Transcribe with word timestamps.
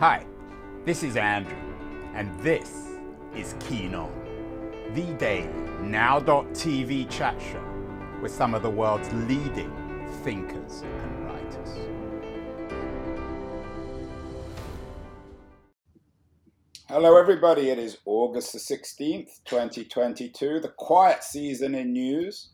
Hi, 0.00 0.24
this 0.86 1.02
is 1.02 1.18
Andrew, 1.18 1.58
and 2.14 2.34
this 2.40 2.88
is 3.36 3.54
Keen 3.60 3.94
On, 3.94 4.10
the 4.94 5.12
daily 5.18 5.52
now.tv 5.82 7.10
chat 7.10 7.38
show 7.38 7.62
with 8.22 8.32
some 8.32 8.54
of 8.54 8.62
the 8.62 8.70
world's 8.70 9.12
leading 9.12 9.70
thinkers 10.24 10.80
and 10.80 11.26
writers. 11.26 11.68
Hello, 16.88 17.18
everybody. 17.18 17.68
It 17.68 17.78
is 17.78 17.98
August 18.06 18.54
the 18.54 18.58
16th, 18.58 19.44
2022, 19.44 20.60
the 20.60 20.72
quiet 20.78 21.22
season 21.22 21.74
in 21.74 21.92
news. 21.92 22.52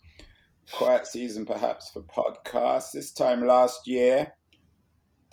Quiet 0.72 1.06
season, 1.06 1.46
perhaps, 1.46 1.92
for 1.92 2.02
podcasts. 2.02 2.90
This 2.90 3.12
time 3.12 3.46
last 3.46 3.86
year, 3.86 4.32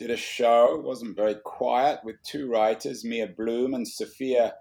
did 0.03 0.11
a 0.11 0.17
show, 0.17 0.81
wasn't 0.83 1.15
very 1.15 1.35
quiet, 1.45 1.97
with 2.03 2.21
two 2.23 2.51
writers, 2.51 3.05
Mia 3.05 3.25
Bloom 3.25 3.73
and 3.73 3.87
Sophia 3.87 4.53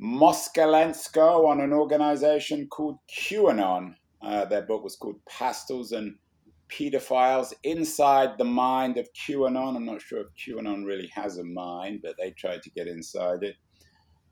Moskalenko, 0.00 1.46
on 1.46 1.60
an 1.60 1.74
organization 1.74 2.66
called 2.68 2.96
QAnon. 3.14 3.94
Uh, 4.22 4.46
their 4.46 4.62
book 4.62 4.82
was 4.82 4.96
called 4.96 5.20
Pastels 5.28 5.92
and 5.92 6.14
Pedophiles 6.70 7.52
Inside 7.62 8.38
the 8.38 8.44
Mind 8.44 8.96
of 8.96 9.06
QAnon. 9.12 9.76
I'm 9.76 9.84
not 9.84 10.00
sure 10.00 10.22
if 10.22 10.28
QAnon 10.34 10.86
really 10.86 11.08
has 11.08 11.36
a 11.36 11.44
mind, 11.44 12.00
but 12.02 12.14
they 12.18 12.30
tried 12.30 12.62
to 12.62 12.70
get 12.70 12.86
inside 12.88 13.42
it. 13.42 13.56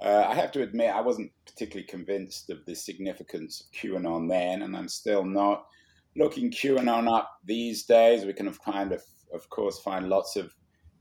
Uh, 0.00 0.24
I 0.26 0.34
have 0.34 0.50
to 0.52 0.62
admit, 0.62 0.94
I 0.94 1.02
wasn't 1.02 1.30
particularly 1.46 1.86
convinced 1.86 2.48
of 2.48 2.64
the 2.64 2.74
significance 2.74 3.60
of 3.60 3.78
QAnon 3.78 4.30
then, 4.30 4.62
and 4.62 4.74
I'm 4.74 4.88
still 4.88 5.26
not. 5.26 5.66
Looking 6.16 6.50
QAnon 6.50 7.12
up 7.12 7.30
these 7.44 7.84
days, 7.84 8.24
we 8.24 8.32
can 8.32 8.46
have 8.46 8.62
kind 8.62 8.92
of 8.92 9.02
of 9.34 9.50
course, 9.50 9.78
find 9.78 10.08
lots 10.08 10.36
of 10.36 10.54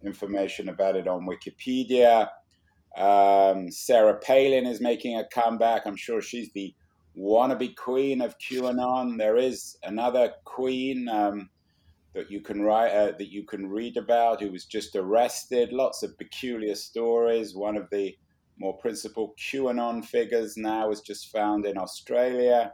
information 0.03 0.69
about 0.69 0.95
it 0.95 1.07
on 1.07 1.27
Wikipedia. 1.27 2.27
Um, 2.97 3.71
Sarah 3.71 4.19
Palin 4.19 4.65
is 4.65 4.81
making 4.81 5.17
a 5.17 5.25
comeback. 5.25 5.83
I'm 5.85 5.95
sure 5.95 6.21
she's 6.21 6.51
the 6.53 6.73
wannabe 7.17 7.75
queen 7.75 8.21
of 8.21 8.37
QAnon. 8.39 9.17
There 9.17 9.37
is 9.37 9.77
another 9.83 10.33
queen 10.45 11.07
um, 11.07 11.49
that 12.13 12.29
you 12.29 12.41
can 12.41 12.61
write 12.61 12.91
uh, 12.91 13.13
that 13.17 13.29
you 13.29 13.45
can 13.45 13.67
read 13.67 13.97
about 13.97 14.41
who 14.41 14.51
was 14.51 14.65
just 14.65 14.95
arrested. 14.95 15.71
Lots 15.71 16.03
of 16.03 16.17
peculiar 16.17 16.75
stories. 16.75 17.55
One 17.55 17.77
of 17.77 17.89
the 17.91 18.15
more 18.59 18.77
principal 18.77 19.33
QAnon 19.39 20.05
figures 20.05 20.57
now 20.57 20.89
was 20.89 21.01
just 21.01 21.31
found 21.31 21.65
in 21.65 21.77
Australia. 21.77 22.73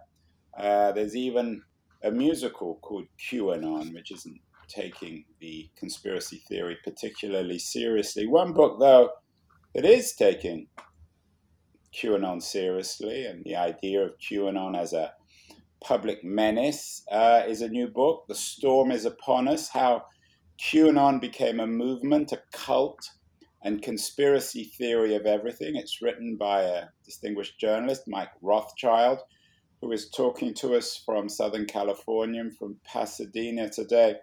Uh, 0.58 0.92
there's 0.92 1.16
even 1.16 1.62
a 2.04 2.12
musical 2.12 2.80
called 2.82 3.06
QAnon, 3.20 3.94
which 3.94 4.12
isn't 4.12 4.40
taking 4.68 5.26
the 5.40 5.70
conspiracy 5.78 6.42
theory 6.48 6.78
particularly 6.84 7.60
seriously. 7.60 8.28
One 8.28 8.54
book, 8.54 8.80
though, 8.80 9.10
that 9.74 9.86
is 9.86 10.14
taking 10.14 10.68
QAnon 11.94 12.42
seriously 12.42 13.26
and 13.26 13.44
the 13.44 13.56
idea 13.56 14.02
of 14.02 14.18
QAnon 14.20 14.78
as 14.78 14.94
a 14.94 15.12
public 15.82 16.24
menace 16.24 17.04
uh, 17.12 17.44
is 17.48 17.62
a 17.62 17.70
new 17.70 17.88
book, 17.88 18.26
The 18.28 18.36
Storm 18.36 18.92
is 18.92 19.06
Upon 19.06 19.48
Us 19.48 19.70
How 19.70 20.04
QAnon 20.60 21.22
Became 21.22 21.60
a 21.60 21.68
Movement, 21.68 22.32
a 22.32 22.42
Cult, 22.52 23.00
and 23.64 23.82
Conspiracy 23.82 24.66
Theory 24.78 25.16
of 25.16 25.26
Everything. 25.26 25.76
It's 25.76 26.02
written 26.02 26.38
by 26.38 26.64
a 26.64 26.86
distinguished 27.06 27.60
journalist, 27.60 28.04
Mike 28.08 28.32
Rothschild, 28.42 29.20
who 29.82 29.92
is 29.92 30.10
talking 30.10 30.54
to 30.56 30.76
us 30.76 31.02
from 31.06 31.30
Southern 31.30 31.66
California, 31.66 32.44
from 32.58 32.78
Pasadena 32.86 33.70
today. 33.70 34.16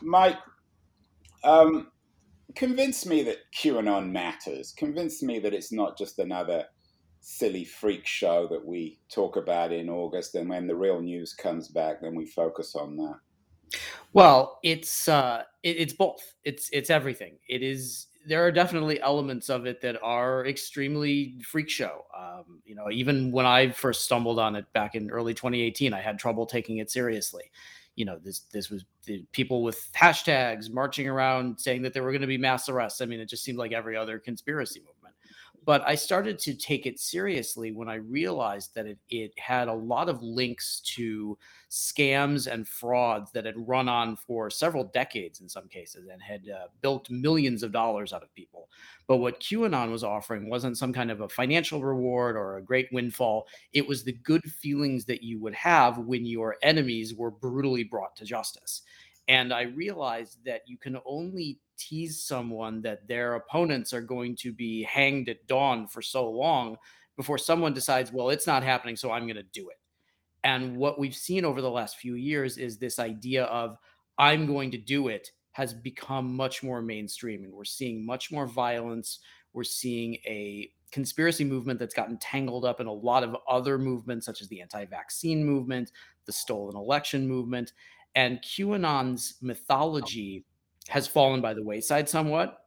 Mike, 0.00 0.38
um, 1.44 1.88
convince 2.54 3.06
me 3.06 3.22
that 3.24 3.38
QAnon 3.56 4.10
matters. 4.10 4.72
Convince 4.76 5.22
me 5.22 5.38
that 5.40 5.54
it's 5.54 5.72
not 5.72 5.98
just 5.98 6.18
another 6.18 6.64
silly 7.20 7.64
freak 7.64 8.06
show 8.06 8.46
that 8.48 8.64
we 8.64 9.00
talk 9.12 9.36
about 9.36 9.72
in 9.72 9.90
August, 9.90 10.34
and 10.34 10.48
when 10.48 10.66
the 10.66 10.76
real 10.76 11.00
news 11.00 11.34
comes 11.34 11.68
back, 11.68 12.00
then 12.00 12.14
we 12.14 12.24
focus 12.24 12.74
on 12.74 12.96
that. 12.96 13.78
Well, 14.12 14.58
it's 14.62 15.08
uh, 15.08 15.42
it, 15.62 15.76
it's 15.76 15.92
both. 15.92 16.22
It's 16.44 16.70
it's 16.72 16.88
everything. 16.88 17.38
It 17.48 17.62
is. 17.62 18.06
There 18.26 18.44
are 18.44 18.50
definitely 18.50 19.00
elements 19.00 19.48
of 19.48 19.66
it 19.66 19.80
that 19.82 19.96
are 20.02 20.46
extremely 20.46 21.38
freak 21.44 21.70
show. 21.70 22.04
Um, 22.16 22.60
you 22.64 22.74
know, 22.74 22.90
even 22.90 23.30
when 23.30 23.46
I 23.46 23.70
first 23.70 24.04
stumbled 24.04 24.38
on 24.38 24.56
it 24.56 24.70
back 24.72 24.94
in 24.94 25.10
early 25.10 25.32
2018, 25.32 25.92
I 25.92 26.00
had 26.00 26.18
trouble 26.18 26.44
taking 26.46 26.78
it 26.78 26.90
seriously 26.90 27.50
you 27.96 28.04
know 28.04 28.18
this 28.22 28.40
this 28.52 28.70
was 28.70 28.84
people 29.32 29.62
with 29.62 29.88
hashtags 29.94 30.70
marching 30.70 31.08
around 31.08 31.58
saying 31.58 31.82
that 31.82 31.92
there 31.92 32.02
were 32.02 32.12
going 32.12 32.20
to 32.20 32.26
be 32.26 32.38
mass 32.38 32.68
arrests. 32.68 33.00
I 33.00 33.06
mean, 33.06 33.20
it 33.20 33.28
just 33.28 33.42
seemed 33.42 33.58
like 33.58 33.72
every 33.72 33.96
other 33.96 34.18
conspiracy 34.18 34.80
movement. 34.80 34.95
But 35.66 35.82
I 35.84 35.96
started 35.96 36.38
to 36.38 36.54
take 36.54 36.86
it 36.86 37.00
seriously 37.00 37.72
when 37.72 37.88
I 37.88 37.96
realized 37.96 38.74
that 38.76 38.86
it, 38.86 38.98
it 39.10 39.36
had 39.36 39.66
a 39.66 39.74
lot 39.74 40.08
of 40.08 40.22
links 40.22 40.80
to 40.94 41.36
scams 41.68 42.46
and 42.46 42.66
frauds 42.68 43.32
that 43.32 43.44
had 43.44 43.68
run 43.68 43.88
on 43.88 44.14
for 44.14 44.48
several 44.48 44.84
decades 44.84 45.40
in 45.40 45.48
some 45.48 45.66
cases 45.66 46.06
and 46.06 46.22
had 46.22 46.48
uh, 46.48 46.68
built 46.82 47.10
millions 47.10 47.64
of 47.64 47.72
dollars 47.72 48.12
out 48.12 48.22
of 48.22 48.32
people. 48.36 48.68
But 49.08 49.16
what 49.16 49.40
QAnon 49.40 49.90
was 49.90 50.04
offering 50.04 50.48
wasn't 50.48 50.78
some 50.78 50.92
kind 50.92 51.10
of 51.10 51.20
a 51.20 51.28
financial 51.28 51.82
reward 51.82 52.36
or 52.36 52.58
a 52.58 52.62
great 52.62 52.88
windfall. 52.92 53.48
It 53.72 53.88
was 53.88 54.04
the 54.04 54.12
good 54.12 54.44
feelings 54.44 55.04
that 55.06 55.24
you 55.24 55.40
would 55.40 55.54
have 55.54 55.98
when 55.98 56.24
your 56.24 56.56
enemies 56.62 57.12
were 57.12 57.32
brutally 57.32 57.82
brought 57.82 58.14
to 58.16 58.24
justice. 58.24 58.82
And 59.28 59.52
I 59.52 59.62
realized 59.62 60.38
that 60.44 60.62
you 60.66 60.78
can 60.78 60.98
only 61.04 61.58
tease 61.76 62.22
someone 62.22 62.80
that 62.82 63.06
their 63.08 63.34
opponents 63.34 63.92
are 63.92 64.00
going 64.00 64.36
to 64.36 64.52
be 64.52 64.82
hanged 64.84 65.28
at 65.28 65.46
dawn 65.46 65.86
for 65.86 66.00
so 66.00 66.30
long 66.30 66.76
before 67.16 67.38
someone 67.38 67.74
decides, 67.74 68.12
well, 68.12 68.30
it's 68.30 68.46
not 68.46 68.62
happening, 68.62 68.96
so 68.96 69.10
I'm 69.10 69.24
going 69.24 69.36
to 69.36 69.42
do 69.42 69.68
it. 69.68 69.76
And 70.44 70.76
what 70.76 70.98
we've 70.98 71.14
seen 71.14 71.44
over 71.44 71.60
the 71.60 71.70
last 71.70 71.96
few 71.96 72.14
years 72.14 72.56
is 72.56 72.78
this 72.78 72.98
idea 72.98 73.44
of 73.44 73.76
I'm 74.18 74.46
going 74.46 74.70
to 74.70 74.78
do 74.78 75.08
it 75.08 75.30
has 75.52 75.72
become 75.72 76.36
much 76.36 76.62
more 76.62 76.82
mainstream. 76.82 77.42
And 77.42 77.52
we're 77.52 77.64
seeing 77.64 78.04
much 78.04 78.30
more 78.30 78.46
violence. 78.46 79.20
We're 79.54 79.64
seeing 79.64 80.14
a 80.26 80.70
conspiracy 80.92 81.44
movement 81.44 81.80
that's 81.80 81.94
gotten 81.94 82.18
tangled 82.18 82.64
up 82.64 82.80
in 82.80 82.86
a 82.86 82.92
lot 82.92 83.24
of 83.24 83.36
other 83.48 83.78
movements, 83.78 84.26
such 84.26 84.40
as 84.40 84.48
the 84.48 84.60
anti 84.60 84.84
vaccine 84.84 85.44
movement, 85.44 85.92
the 86.26 86.32
stolen 86.32 86.76
election 86.76 87.26
movement. 87.26 87.72
And 88.16 88.42
QAnon's 88.42 89.34
oh. 89.36 89.46
mythology 89.46 90.44
has 90.88 91.06
fallen 91.06 91.40
by 91.40 91.54
the 91.54 91.62
wayside 91.62 92.08
somewhat, 92.08 92.58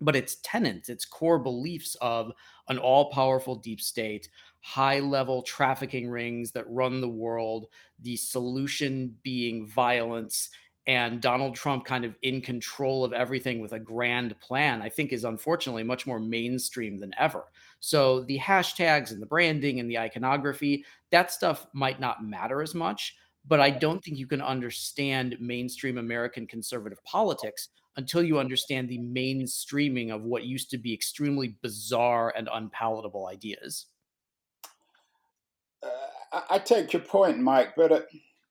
but 0.00 0.16
its 0.16 0.36
tenets, 0.42 0.88
its 0.88 1.04
core 1.04 1.38
beliefs 1.38 1.96
of 2.00 2.32
an 2.68 2.78
all 2.78 3.10
powerful 3.10 3.56
deep 3.56 3.80
state, 3.80 4.28
high 4.60 5.00
level 5.00 5.42
trafficking 5.42 6.08
rings 6.08 6.52
that 6.52 6.70
run 6.70 7.00
the 7.00 7.08
world, 7.08 7.66
the 8.00 8.16
solution 8.16 9.16
being 9.22 9.66
violence, 9.66 10.50
and 10.86 11.22
Donald 11.22 11.54
Trump 11.54 11.86
kind 11.86 12.04
of 12.04 12.14
in 12.20 12.42
control 12.42 13.04
of 13.04 13.14
everything 13.14 13.60
with 13.60 13.72
a 13.72 13.78
grand 13.78 14.38
plan, 14.40 14.82
I 14.82 14.90
think 14.90 15.12
is 15.12 15.24
unfortunately 15.24 15.82
much 15.82 16.06
more 16.06 16.20
mainstream 16.20 16.98
than 16.98 17.14
ever. 17.18 17.44
So 17.80 18.20
the 18.24 18.38
hashtags 18.38 19.10
and 19.10 19.22
the 19.22 19.26
branding 19.26 19.80
and 19.80 19.90
the 19.90 19.98
iconography, 19.98 20.84
that 21.10 21.32
stuff 21.32 21.66
might 21.72 22.00
not 22.00 22.22
matter 22.22 22.60
as 22.60 22.74
much 22.74 23.16
but 23.46 23.60
I 23.60 23.70
don't 23.70 24.02
think 24.02 24.18
you 24.18 24.26
can 24.26 24.40
understand 24.40 25.36
mainstream 25.40 25.98
American 25.98 26.46
conservative 26.46 27.02
politics 27.04 27.68
until 27.96 28.22
you 28.22 28.38
understand 28.38 28.88
the 28.88 28.98
mainstreaming 28.98 30.12
of 30.12 30.22
what 30.22 30.44
used 30.44 30.70
to 30.70 30.78
be 30.78 30.92
extremely 30.92 31.56
bizarre 31.62 32.32
and 32.36 32.48
unpalatable 32.52 33.28
ideas. 33.28 33.86
Uh, 35.82 36.40
I 36.50 36.58
take 36.58 36.92
your 36.92 37.02
point, 37.02 37.38
Mike, 37.38 37.74
but 37.76 37.92
uh, 37.92 38.00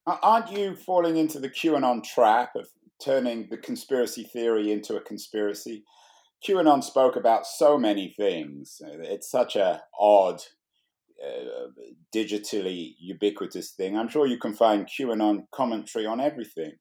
aren't 0.05 0.51
you 0.51 0.75
falling 0.75 1.17
into 1.17 1.39
the 1.39 1.49
QAnon 1.49 2.03
trap 2.03 2.55
of 2.55 2.69
turning 3.03 3.47
the 3.49 3.57
conspiracy 3.57 4.23
theory 4.23 4.71
into 4.71 4.95
a 4.95 5.01
conspiracy? 5.01 5.83
QAnon 6.47 6.83
spoke 6.83 7.15
about 7.15 7.45
so 7.45 7.77
many 7.77 8.13
things. 8.15 8.81
It's 8.85 9.29
such 9.29 9.55
a 9.55 9.81
odd 9.99 10.41
uh, 11.23 11.67
digitally 12.13 12.95
ubiquitous 12.99 13.71
thing. 13.71 13.97
I'm 13.97 14.09
sure 14.09 14.25
you 14.25 14.37
can 14.37 14.53
find 14.53 14.87
QAnon 14.87 15.45
commentary 15.51 16.05
on 16.05 16.19
everything. 16.19 16.73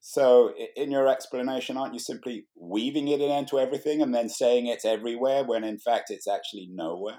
So, 0.00 0.52
in 0.76 0.90
your 0.90 1.06
explanation, 1.06 1.76
aren't 1.76 1.94
you 1.94 2.00
simply 2.00 2.46
weaving 2.56 3.08
it 3.08 3.20
into 3.20 3.60
everything 3.60 4.02
and 4.02 4.12
then 4.12 4.28
saying 4.28 4.66
it's 4.66 4.84
everywhere 4.84 5.44
when 5.44 5.62
in 5.62 5.78
fact 5.78 6.10
it's 6.10 6.26
actually 6.26 6.68
nowhere? 6.72 7.18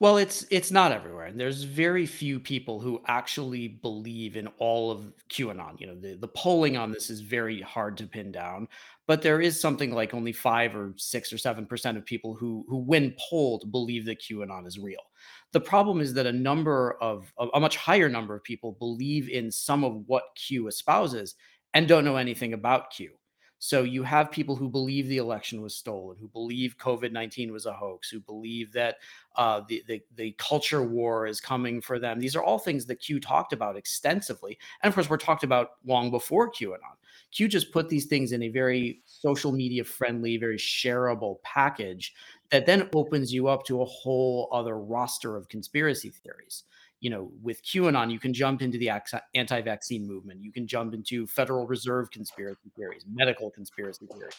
Well, 0.00 0.16
it's 0.16 0.46
it's 0.50 0.70
not 0.70 0.92
everywhere, 0.92 1.26
and 1.26 1.38
there's 1.38 1.62
very 1.62 2.06
few 2.06 2.40
people 2.40 2.80
who 2.80 3.02
actually 3.06 3.68
believe 3.68 4.36
in 4.36 4.48
all 4.58 4.90
of 4.90 5.12
QAnon. 5.28 5.78
You 5.78 5.88
know, 5.88 5.94
the, 5.94 6.14
the 6.14 6.28
polling 6.28 6.78
on 6.78 6.90
this 6.90 7.10
is 7.10 7.20
very 7.20 7.60
hard 7.60 7.98
to 7.98 8.06
pin 8.06 8.32
down, 8.32 8.66
but 9.06 9.20
there 9.20 9.42
is 9.42 9.60
something 9.60 9.92
like 9.92 10.14
only 10.14 10.32
five 10.32 10.74
or 10.74 10.94
six 10.96 11.34
or 11.34 11.38
seven 11.38 11.66
percent 11.66 11.98
of 11.98 12.06
people 12.06 12.34
who 12.34 12.64
who, 12.66 12.78
when 12.78 13.14
polled, 13.28 13.70
believe 13.70 14.06
that 14.06 14.22
QAnon 14.22 14.66
is 14.66 14.78
real. 14.78 15.02
The 15.52 15.60
problem 15.60 16.00
is 16.00 16.14
that 16.14 16.26
a 16.26 16.32
number 16.32 16.96
of 17.00 17.32
a, 17.38 17.58
much 17.58 17.76
higher 17.76 18.08
number 18.08 18.34
of 18.34 18.44
people 18.44 18.72
believe 18.72 19.28
in 19.28 19.50
some 19.50 19.82
of 19.84 20.04
what 20.06 20.24
Q 20.36 20.68
espouses 20.68 21.34
and 21.74 21.88
don't 21.88 22.04
know 22.04 22.16
anything 22.16 22.52
about 22.52 22.90
Q. 22.90 23.10
So 23.62 23.82
you 23.82 24.02
have 24.04 24.30
people 24.30 24.56
who 24.56 24.70
believe 24.70 25.06
the 25.06 25.18
election 25.18 25.60
was 25.60 25.74
stolen, 25.74 26.16
who 26.18 26.28
believe 26.28 26.78
COVID 26.78 27.12
nineteen 27.12 27.52
was 27.52 27.66
a 27.66 27.74
hoax, 27.74 28.08
who 28.08 28.20
believe 28.20 28.72
that 28.72 28.96
uh, 29.36 29.60
the, 29.68 29.82
the 29.86 30.00
the 30.14 30.32
culture 30.38 30.82
war 30.82 31.26
is 31.26 31.40
coming 31.42 31.82
for 31.82 31.98
them. 31.98 32.18
These 32.20 32.36
are 32.36 32.42
all 32.42 32.58
things 32.58 32.86
that 32.86 33.00
Q 33.00 33.20
talked 33.20 33.52
about 33.52 33.76
extensively, 33.76 34.56
and 34.82 34.88
of 34.88 34.94
course, 34.94 35.10
we're 35.10 35.18
talked 35.18 35.44
about 35.44 35.72
long 35.84 36.10
before 36.10 36.50
QAnon. 36.50 36.96
Q 37.32 37.48
just 37.48 37.72
put 37.72 37.88
these 37.88 38.06
things 38.06 38.32
in 38.32 38.42
a 38.42 38.48
very 38.48 39.00
social 39.04 39.52
media 39.52 39.84
friendly, 39.84 40.36
very 40.36 40.58
shareable 40.58 41.42
package 41.42 42.14
that 42.50 42.66
then 42.66 42.88
opens 42.94 43.32
you 43.32 43.48
up 43.48 43.64
to 43.66 43.82
a 43.82 43.84
whole 43.84 44.48
other 44.52 44.78
roster 44.78 45.36
of 45.36 45.48
conspiracy 45.48 46.10
theories 46.10 46.64
you 47.00 47.08
know, 47.08 47.30
with 47.42 47.62
QAnon, 47.64 48.12
you 48.12 48.20
can 48.20 48.32
jump 48.32 48.60
into 48.60 48.78
the 48.78 48.90
anti 49.34 49.60
vaccine 49.62 50.06
movement. 50.06 50.42
You 50.42 50.52
can 50.52 50.66
jump 50.66 50.94
into 50.94 51.26
Federal 51.26 51.66
Reserve 51.66 52.10
conspiracy 52.10 52.70
theories, 52.76 53.04
medical 53.10 53.50
conspiracy 53.50 54.06
theories. 54.06 54.34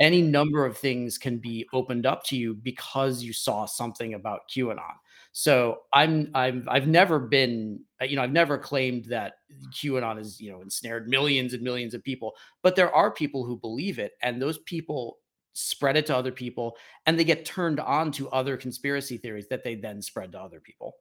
Any 0.00 0.22
number 0.22 0.64
of 0.64 0.76
things 0.76 1.18
can 1.18 1.36
be 1.36 1.68
opened 1.72 2.06
up 2.06 2.24
to 2.24 2.36
you 2.36 2.54
because 2.54 3.22
you 3.22 3.32
saw 3.32 3.66
something 3.66 4.14
about 4.14 4.40
QAnon. 4.50 4.94
So 5.32 5.80
I'm 5.92 6.30
I'm 6.34 6.66
I've 6.68 6.86
never 6.86 7.18
been 7.18 7.80
uh, 8.00 8.04
you 8.04 8.16
know 8.16 8.22
I've 8.22 8.32
never 8.32 8.58
claimed 8.58 9.06
that 9.06 9.34
QAnon 9.70 10.18
has 10.18 10.40
you 10.40 10.52
know 10.52 10.60
ensnared 10.60 11.08
millions 11.08 11.54
and 11.54 11.62
millions 11.62 11.94
of 11.94 12.04
people, 12.04 12.34
but 12.62 12.76
there 12.76 12.94
are 12.94 13.10
people 13.10 13.44
who 13.44 13.56
believe 13.56 13.98
it, 13.98 14.12
and 14.22 14.40
those 14.40 14.58
people 14.58 15.18
spread 15.54 15.96
it 15.96 16.06
to 16.06 16.16
other 16.16 16.32
people, 16.32 16.76
and 17.06 17.18
they 17.18 17.24
get 17.24 17.44
turned 17.44 17.80
on 17.80 18.12
to 18.12 18.28
other 18.30 18.56
conspiracy 18.56 19.16
theories 19.16 19.48
that 19.48 19.64
they 19.64 19.74
then 19.74 20.02
spread 20.02 20.32
to 20.32 20.40
other 20.40 20.60
people. 20.60 20.96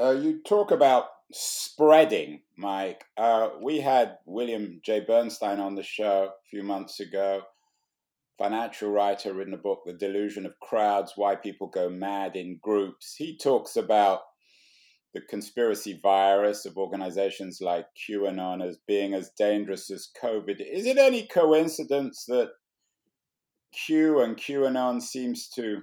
Uh, 0.00 0.10
you 0.10 0.40
talk 0.42 0.70
about 0.70 1.06
spreading, 1.32 2.40
Mike. 2.56 3.04
Uh, 3.16 3.50
we 3.60 3.80
had 3.80 4.18
William 4.26 4.80
J. 4.84 5.00
Bernstein 5.00 5.60
on 5.60 5.74
the 5.74 5.82
show 5.82 6.30
a 6.30 6.48
few 6.50 6.62
months 6.62 7.00
ago, 7.00 7.42
financial 8.38 8.90
writer, 8.90 9.34
written 9.34 9.54
a 9.54 9.58
book, 9.58 9.82
The 9.84 9.92
Delusion 9.92 10.46
of 10.46 10.58
Crowds 10.60 11.12
Why 11.16 11.34
People 11.34 11.66
Go 11.66 11.90
Mad 11.90 12.36
in 12.36 12.58
Groups. 12.62 13.14
He 13.16 13.36
talks 13.36 13.76
about 13.76 14.20
the 15.14 15.20
conspiracy 15.22 15.98
virus 16.02 16.64
of 16.64 16.76
organizations 16.76 17.60
like 17.60 17.86
QAnon 18.08 18.66
as 18.66 18.78
being 18.86 19.14
as 19.14 19.30
dangerous 19.36 19.90
as 19.90 20.10
COVID. 20.22 20.60
Is 20.60 20.86
it 20.86 20.98
any 20.98 21.26
coincidence 21.26 22.24
that 22.26 22.50
Q 23.72 24.20
and 24.20 24.36
QAnon 24.36 25.02
seems 25.02 25.48
to 25.50 25.82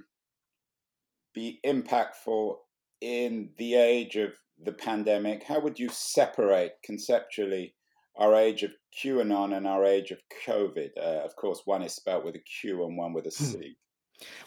be 1.34 1.60
impactful 1.66 2.56
in 3.02 3.50
the 3.57 3.75
age 3.75 4.16
of 4.16 4.34
the 4.63 4.72
pandemic, 4.72 5.44
how 5.44 5.60
would 5.60 5.78
you 5.78 5.90
separate 5.90 6.72
conceptually 6.84 7.75
our 8.18 8.36
age 8.36 8.64
of 8.64 8.72
QAnon 8.98 9.56
and 9.56 9.68
our 9.68 9.86
age 9.86 10.12
of 10.12 10.20
COVID? 10.46 10.92
Uh, 10.98 11.24
of 11.24 11.36
course, 11.36 11.62
one 11.66 11.82
is 11.82 11.94
spelled 11.94 12.26
with 12.26 12.36
a 12.36 12.40
Q 12.40 12.86
and 12.86 12.98
one 12.98 13.14
with 13.14 13.26
a 13.28 13.30
hmm. 13.30 13.62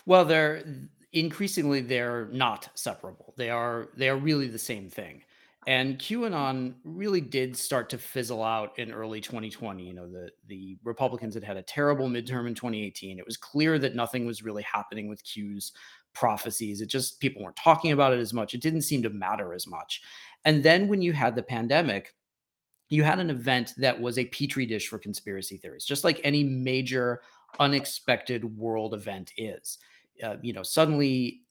Well, 0.06 0.24
they're 0.24 0.64
increasingly 1.12 1.80
they're 1.80 2.28
not 2.32 2.70
separable. 2.74 3.34
They 3.36 3.50
are 3.50 3.88
they 3.96 4.08
are 4.08 4.16
really 4.16 4.48
the 4.48 4.58
same 4.58 4.88
thing. 4.88 5.22
And 5.66 5.98
QAnon 5.98 6.76
really 6.84 7.20
did 7.20 7.54
start 7.54 7.90
to 7.90 7.98
fizzle 7.98 8.42
out 8.42 8.78
in 8.78 8.90
early 8.90 9.20
2020. 9.20 9.84
You 9.84 9.92
know, 9.92 10.08
the 10.08 10.30
the 10.46 10.78
Republicans 10.84 11.34
had 11.34 11.44
had 11.44 11.58
a 11.58 11.62
terrible 11.62 12.08
midterm 12.08 12.46
in 12.46 12.54
2018. 12.54 13.18
It 13.18 13.26
was 13.26 13.36
clear 13.36 13.78
that 13.78 13.94
nothing 13.94 14.24
was 14.24 14.42
really 14.42 14.62
happening 14.62 15.08
with 15.08 15.22
Q's 15.24 15.72
prophecies. 16.14 16.80
It 16.80 16.88
just 16.88 17.20
people 17.20 17.42
weren't 17.42 17.56
talking 17.56 17.92
about 17.92 18.14
it 18.14 18.18
as 18.18 18.32
much. 18.32 18.54
It 18.54 18.62
didn't 18.62 18.82
seem 18.82 19.02
to 19.02 19.10
matter 19.10 19.52
as 19.52 19.66
much. 19.66 20.00
And 20.44 20.62
then 20.62 20.88
when 20.88 21.02
you 21.02 21.12
had 21.12 21.34
the 21.34 21.42
pandemic, 21.42 22.14
you 22.88 23.02
had 23.02 23.18
an 23.18 23.30
event 23.30 23.74
that 23.76 24.00
was 24.00 24.18
a 24.18 24.24
petri 24.26 24.66
dish 24.66 24.88
for 24.88 24.98
conspiracy 24.98 25.56
theories, 25.56 25.84
just 25.84 26.04
like 26.04 26.20
any 26.24 26.42
major 26.42 27.22
unexpected 27.60 28.44
world 28.56 28.94
event 28.94 29.32
is. 29.36 29.78
Uh, 30.22 30.36
you 30.42 30.52
know, 30.52 30.64
suddenly 30.64 31.42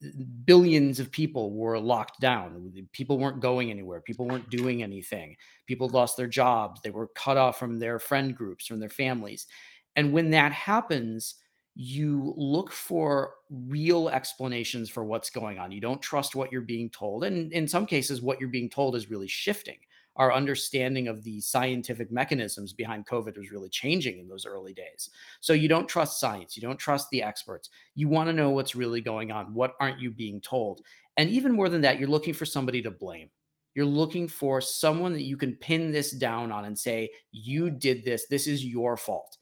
billions 0.44 1.00
of 1.00 1.10
people 1.10 1.54
were 1.54 1.80
locked 1.80 2.20
down. 2.20 2.70
People 2.92 3.18
weren't 3.18 3.40
going 3.40 3.72
anywhere. 3.72 4.02
People 4.02 4.28
weren't 4.28 4.50
doing 4.50 4.84
anything. 4.84 5.38
People 5.68 5.88
lost 5.88 6.18
their 6.18 6.28
jobs. 6.28 6.82
They 6.82 6.90
were 6.90 7.08
cut 7.08 7.38
off 7.38 7.58
from 7.58 7.80
their 7.80 7.98
friend 7.98 8.36
groups, 8.36 8.68
from 8.68 8.82
their 8.82 8.90
families. 8.90 9.48
And 9.96 10.12
when 10.12 10.32
that 10.32 10.52
happens, 10.52 11.36
you 11.76 12.34
look 12.36 12.72
for 12.72 13.36
real 13.50 14.10
explanations 14.10 14.90
for 14.90 15.06
what's 15.06 15.30
going 15.30 15.60
on. 15.60 15.72
You 15.72 15.80
don't 15.80 16.02
trust 16.02 16.36
what 16.36 16.52
you're 16.52 16.62
being 16.62 16.90
told. 16.90 17.24
And 17.24 17.54
in 17.54 17.68
some 17.68 17.86
cases, 17.86 18.22
what 18.22 18.40
you're 18.40 18.50
being 18.50 18.70
told 18.70 18.96
is 18.96 19.10
really 19.10 19.28
shifting. 19.28 19.78
Our 20.18 20.34
understanding 20.34 21.08
of 21.08 21.24
the 21.24 21.40
scientific 21.40 22.12
mechanisms 22.12 22.74
behind 22.74 23.08
COVID 23.08 23.38
was 23.38 23.52
really 23.52 23.70
changing 23.70 24.20
in 24.20 24.28
those 24.28 24.46
early 24.46 24.74
days. 24.74 25.10
So 25.40 25.54
you 25.54 25.68
don't 25.68 25.88
trust 25.88 26.20
science. 26.20 26.58
You 26.58 26.62
don't 26.62 26.80
trust 26.80 27.10
the 27.10 27.24
experts. 27.24 27.70
You 27.96 28.10
want 28.10 28.28
to 28.28 28.34
know 28.34 28.50
what's 28.50 28.76
really 28.76 29.02
going 29.02 29.32
on. 29.32 29.54
What 29.54 29.74
aren't 29.80 30.00
you 30.00 30.12
being 30.12 30.42
told? 30.42 30.82
And 31.18 31.30
even 31.30 31.52
more 31.52 31.70
than 31.70 31.82
that, 31.82 32.00
you're 32.00 32.10
looking 32.10 32.34
for 32.34 32.46
somebody 32.46 32.82
to 32.82 32.92
blame. 32.92 33.30
You're 33.76 33.86
looking 33.86 34.28
for 34.28 34.60
someone 34.60 35.14
that 35.14 35.24
you 35.24 35.38
can 35.38 35.56
pin 35.56 35.92
this 35.92 36.12
down 36.12 36.52
on 36.52 36.66
and 36.66 36.78
say, 36.78 37.12
you 37.32 37.70
did 37.70 38.04
this. 38.04 38.26
This 38.28 38.48
is 38.48 38.66
your 38.66 38.98
fault. 38.98 39.38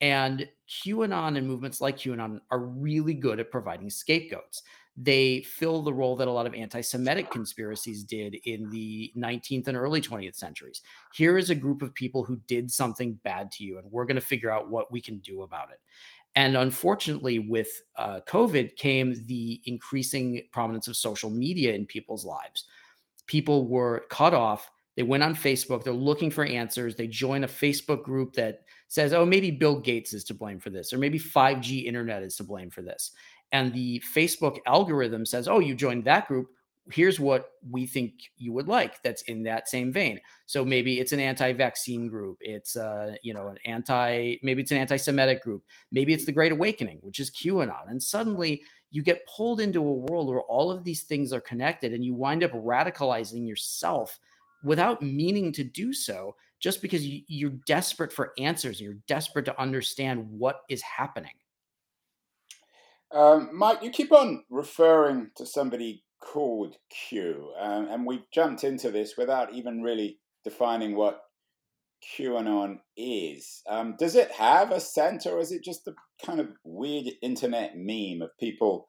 And 0.00 0.48
QAnon 0.68 1.36
and 1.36 1.46
movements 1.46 1.80
like 1.80 1.98
QAnon 1.98 2.38
are 2.50 2.60
really 2.60 3.14
good 3.14 3.40
at 3.40 3.50
providing 3.50 3.90
scapegoats. 3.90 4.62
They 4.96 5.42
fill 5.42 5.82
the 5.82 5.94
role 5.94 6.16
that 6.16 6.28
a 6.28 6.32
lot 6.32 6.46
of 6.46 6.54
anti 6.54 6.80
Semitic 6.80 7.30
conspiracies 7.30 8.04
did 8.04 8.36
in 8.44 8.68
the 8.70 9.12
19th 9.16 9.68
and 9.68 9.76
early 9.76 10.00
20th 10.00 10.36
centuries. 10.36 10.82
Here 11.14 11.38
is 11.38 11.50
a 11.50 11.54
group 11.54 11.80
of 11.82 11.94
people 11.94 12.24
who 12.24 12.40
did 12.46 12.70
something 12.70 13.18
bad 13.24 13.50
to 13.52 13.64
you, 13.64 13.78
and 13.78 13.90
we're 13.90 14.04
going 14.04 14.16
to 14.16 14.20
figure 14.20 14.50
out 14.50 14.68
what 14.68 14.92
we 14.92 15.00
can 15.00 15.18
do 15.18 15.42
about 15.42 15.70
it. 15.70 15.78
And 16.36 16.56
unfortunately, 16.56 17.38
with 17.38 17.68
uh, 17.96 18.20
COVID 18.28 18.76
came 18.76 19.14
the 19.26 19.60
increasing 19.64 20.42
prominence 20.52 20.86
of 20.86 20.96
social 20.96 21.30
media 21.30 21.74
in 21.74 21.86
people's 21.86 22.24
lives. 22.24 22.66
People 23.26 23.66
were 23.66 24.04
cut 24.10 24.34
off. 24.34 24.70
They 24.96 25.02
went 25.02 25.22
on 25.22 25.34
Facebook. 25.34 25.82
They're 25.82 25.92
looking 25.92 26.30
for 26.30 26.44
answers. 26.44 26.94
They 26.94 27.06
join 27.06 27.44
a 27.44 27.48
Facebook 27.48 28.04
group 28.04 28.34
that 28.34 28.60
says, 28.88 29.12
oh, 29.12 29.24
maybe 29.24 29.50
Bill 29.50 29.80
Gates 29.80 30.12
is 30.12 30.24
to 30.24 30.34
blame 30.34 30.58
for 30.60 30.70
this, 30.70 30.92
or 30.92 30.98
maybe 30.98 31.18
5G 31.18 31.84
internet 31.84 32.22
is 32.22 32.36
to 32.36 32.44
blame 32.44 32.70
for 32.70 32.82
this. 32.82 33.12
And 33.52 33.72
the 33.72 34.02
Facebook 34.14 34.58
algorithm 34.66 35.26
says, 35.26 35.48
oh, 35.48 35.58
you 35.58 35.74
joined 35.74 36.04
that 36.04 36.28
group. 36.28 36.48
Here's 36.92 37.20
what 37.20 37.50
we 37.70 37.86
think 37.86 38.12
you 38.36 38.52
would 38.52 38.66
like 38.66 39.02
that's 39.02 39.22
in 39.22 39.42
that 39.44 39.68
same 39.68 39.92
vein. 39.92 40.20
So 40.46 40.64
maybe 40.64 40.98
it's 40.98 41.12
an 41.12 41.20
anti-vaccine 41.20 42.08
group. 42.08 42.38
It's 42.40 42.76
uh, 42.76 43.14
you 43.22 43.34
know, 43.34 43.48
an 43.48 43.58
anti, 43.64 44.36
maybe 44.42 44.62
it's 44.62 44.72
an 44.72 44.78
anti-Semitic 44.78 45.42
group. 45.42 45.62
Maybe 45.92 46.12
it's 46.12 46.24
the 46.24 46.32
Great 46.32 46.52
Awakening, 46.52 46.98
which 47.02 47.20
is 47.20 47.30
QAnon. 47.30 47.88
And 47.88 48.02
suddenly 48.02 48.62
you 48.90 49.02
get 49.02 49.26
pulled 49.26 49.60
into 49.60 49.80
a 49.80 49.92
world 49.92 50.28
where 50.28 50.42
all 50.42 50.70
of 50.70 50.82
these 50.82 51.02
things 51.02 51.32
are 51.32 51.40
connected 51.40 51.92
and 51.92 52.04
you 52.04 52.14
wind 52.14 52.42
up 52.42 52.52
radicalizing 52.52 53.46
yourself 53.46 54.18
without 54.64 55.02
meaning 55.02 55.52
to 55.52 55.64
do 55.64 55.92
so 55.92 56.34
just 56.60 56.82
because 56.82 57.06
you, 57.06 57.46
are 57.46 57.52
desperate 57.66 58.12
for 58.12 58.32
answers 58.38 58.80
and 58.80 58.84
you're 58.86 58.98
desperate 59.06 59.46
to 59.46 59.60
understand 59.60 60.26
what 60.28 60.60
is 60.68 60.82
happening. 60.82 61.32
Um, 63.12 63.50
Mike, 63.52 63.82
you 63.82 63.90
keep 63.90 64.12
on 64.12 64.44
referring 64.50 65.30
to 65.36 65.44
somebody 65.44 66.04
called 66.20 66.76
Q, 66.90 67.52
um, 67.58 67.88
and 67.88 68.06
we've 68.06 68.30
jumped 68.32 68.62
into 68.62 68.90
this 68.90 69.14
without 69.16 69.52
even 69.52 69.82
really 69.82 70.18
defining 70.44 70.94
what 70.94 71.20
QAnon 72.16 72.78
is. 72.96 73.62
Um, 73.68 73.96
does 73.98 74.14
it 74.14 74.30
have 74.32 74.70
a 74.70 74.80
center, 74.80 75.30
or 75.30 75.40
is 75.40 75.52
it 75.52 75.64
just 75.64 75.88
a 75.88 75.94
kind 76.24 76.40
of 76.40 76.48
weird 76.64 77.06
internet 77.22 77.72
meme 77.76 78.22
of 78.22 78.30
people 78.38 78.88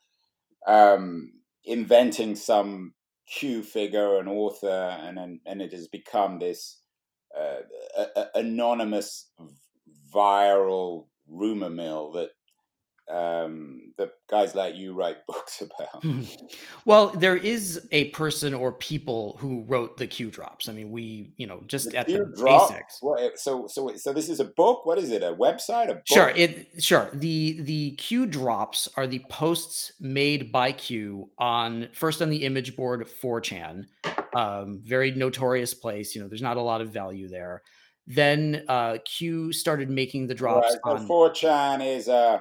um, 0.67 1.31
inventing 1.65 2.35
some 2.35 2.93
Q 3.27 3.63
figure, 3.63 4.19
an 4.19 4.27
author, 4.27 4.97
and 5.01 5.39
and 5.45 5.61
it 5.61 5.71
has 5.73 5.87
become 5.87 6.39
this 6.39 6.81
uh, 7.37 7.61
a, 7.97 8.19
a 8.19 8.27
anonymous 8.35 9.31
viral 10.13 11.07
rumor 11.27 11.69
mill 11.69 12.11
that 12.11 12.29
um, 13.09 13.93
the 13.97 14.11
guys 14.29 14.55
like 14.55 14.75
you 14.75 14.93
write 14.93 15.17
books 15.27 15.61
about. 15.61 16.03
well, 16.85 17.07
there 17.09 17.35
is 17.35 17.87
a 17.91 18.09
person 18.11 18.53
or 18.53 18.71
people 18.71 19.37
who 19.39 19.63
wrote 19.67 19.97
the 19.97 20.07
Q 20.07 20.29
drops. 20.29 20.69
I 20.69 20.73
mean, 20.73 20.91
we, 20.91 21.33
you 21.37 21.47
know, 21.47 21.61
just 21.67 21.91
the 21.91 21.97
at 21.97 22.07
Q 22.07 22.17
the 22.17 22.41
drop? 22.41 22.69
basics. 22.69 22.97
What, 23.01 23.37
so, 23.37 23.67
so, 23.67 23.91
so 23.95 24.13
this 24.13 24.29
is 24.29 24.39
a 24.39 24.45
book. 24.45 24.85
What 24.85 24.97
is 24.97 25.11
it? 25.11 25.23
A 25.23 25.33
website? 25.33 25.89
A 25.89 25.95
book? 25.95 26.03
Sure. 26.05 26.29
It 26.29 26.67
sure. 26.79 27.09
The 27.13 27.61
the 27.61 27.91
Q 27.91 28.25
drops 28.25 28.87
are 28.95 29.07
the 29.07 29.19
posts 29.29 29.93
made 29.99 30.51
by 30.51 30.71
Q 30.71 31.29
on 31.37 31.89
first 31.93 32.21
on 32.21 32.29
the 32.29 32.43
image 32.43 32.75
board 32.75 33.07
4chan, 33.21 33.85
um, 34.35 34.81
very 34.83 35.11
notorious 35.11 35.73
place. 35.73 36.15
You 36.15 36.21
know, 36.21 36.27
there's 36.27 36.41
not 36.41 36.57
a 36.57 36.61
lot 36.61 36.81
of 36.81 36.91
value 36.91 37.27
there. 37.27 37.61
Then 38.07 38.63
uh, 38.67 38.97
Q 39.05 39.53
started 39.53 39.89
making 39.89 40.27
the 40.27 40.33
drops 40.33 40.77
right, 40.85 40.97
so 40.97 41.03
on 41.03 41.07
4chan 41.07 41.85
is 41.85 42.07
a 42.07 42.13
uh, 42.13 42.39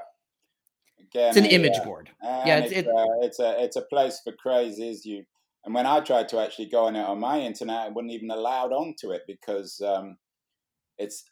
it's 1.14 1.36
an 1.36 1.46
image 1.46 1.78
uh, 1.80 1.84
board. 1.84 2.10
Yeah, 2.22 2.58
it's, 2.58 2.72
it, 2.72 2.86
uh, 2.86 3.06
it's 3.20 3.38
a 3.38 3.62
it's 3.62 3.76
a 3.76 3.82
place 3.82 4.20
for 4.22 4.32
crazies. 4.32 5.04
You 5.04 5.24
and 5.64 5.74
when 5.74 5.86
I 5.86 6.00
tried 6.00 6.28
to 6.30 6.38
actually 6.38 6.66
go 6.66 6.86
on 6.86 6.96
it 6.96 7.04
on 7.04 7.20
my 7.20 7.40
internet, 7.40 7.76
I 7.76 7.88
wasn't 7.88 8.12
even 8.12 8.30
allowed 8.30 8.72
onto 8.72 9.10
it 9.10 9.22
because 9.26 9.80
um, 9.84 10.16
it's 10.98 11.24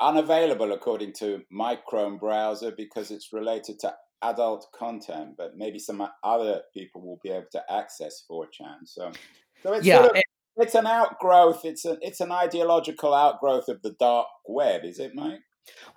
unavailable 0.00 0.72
according 0.72 1.12
to 1.14 1.42
my 1.50 1.76
Chrome 1.76 2.18
browser 2.18 2.72
because 2.76 3.10
it's 3.10 3.32
related 3.32 3.78
to 3.80 3.94
adult 4.22 4.66
content, 4.76 5.34
but 5.36 5.56
maybe 5.56 5.78
some 5.78 6.06
other 6.22 6.62
people 6.74 7.02
will 7.02 7.20
be 7.22 7.30
able 7.30 7.46
to 7.52 7.62
access 7.70 8.24
4chan. 8.30 8.86
So, 8.86 9.12
so 9.62 9.72
it's, 9.74 9.86
yeah, 9.86 10.02
sort 10.02 10.16
of, 10.16 10.22
it's 10.56 10.74
an 10.74 10.86
outgrowth. 10.86 11.64
It's 11.64 11.84
a, 11.84 11.98
it's 12.00 12.20
an 12.20 12.30
ideological 12.30 13.14
outgrowth 13.14 13.68
of 13.68 13.82
the 13.82 13.94
dark 13.98 14.26
web, 14.46 14.84
is 14.84 14.98
it, 14.98 15.14
Mike? 15.14 15.40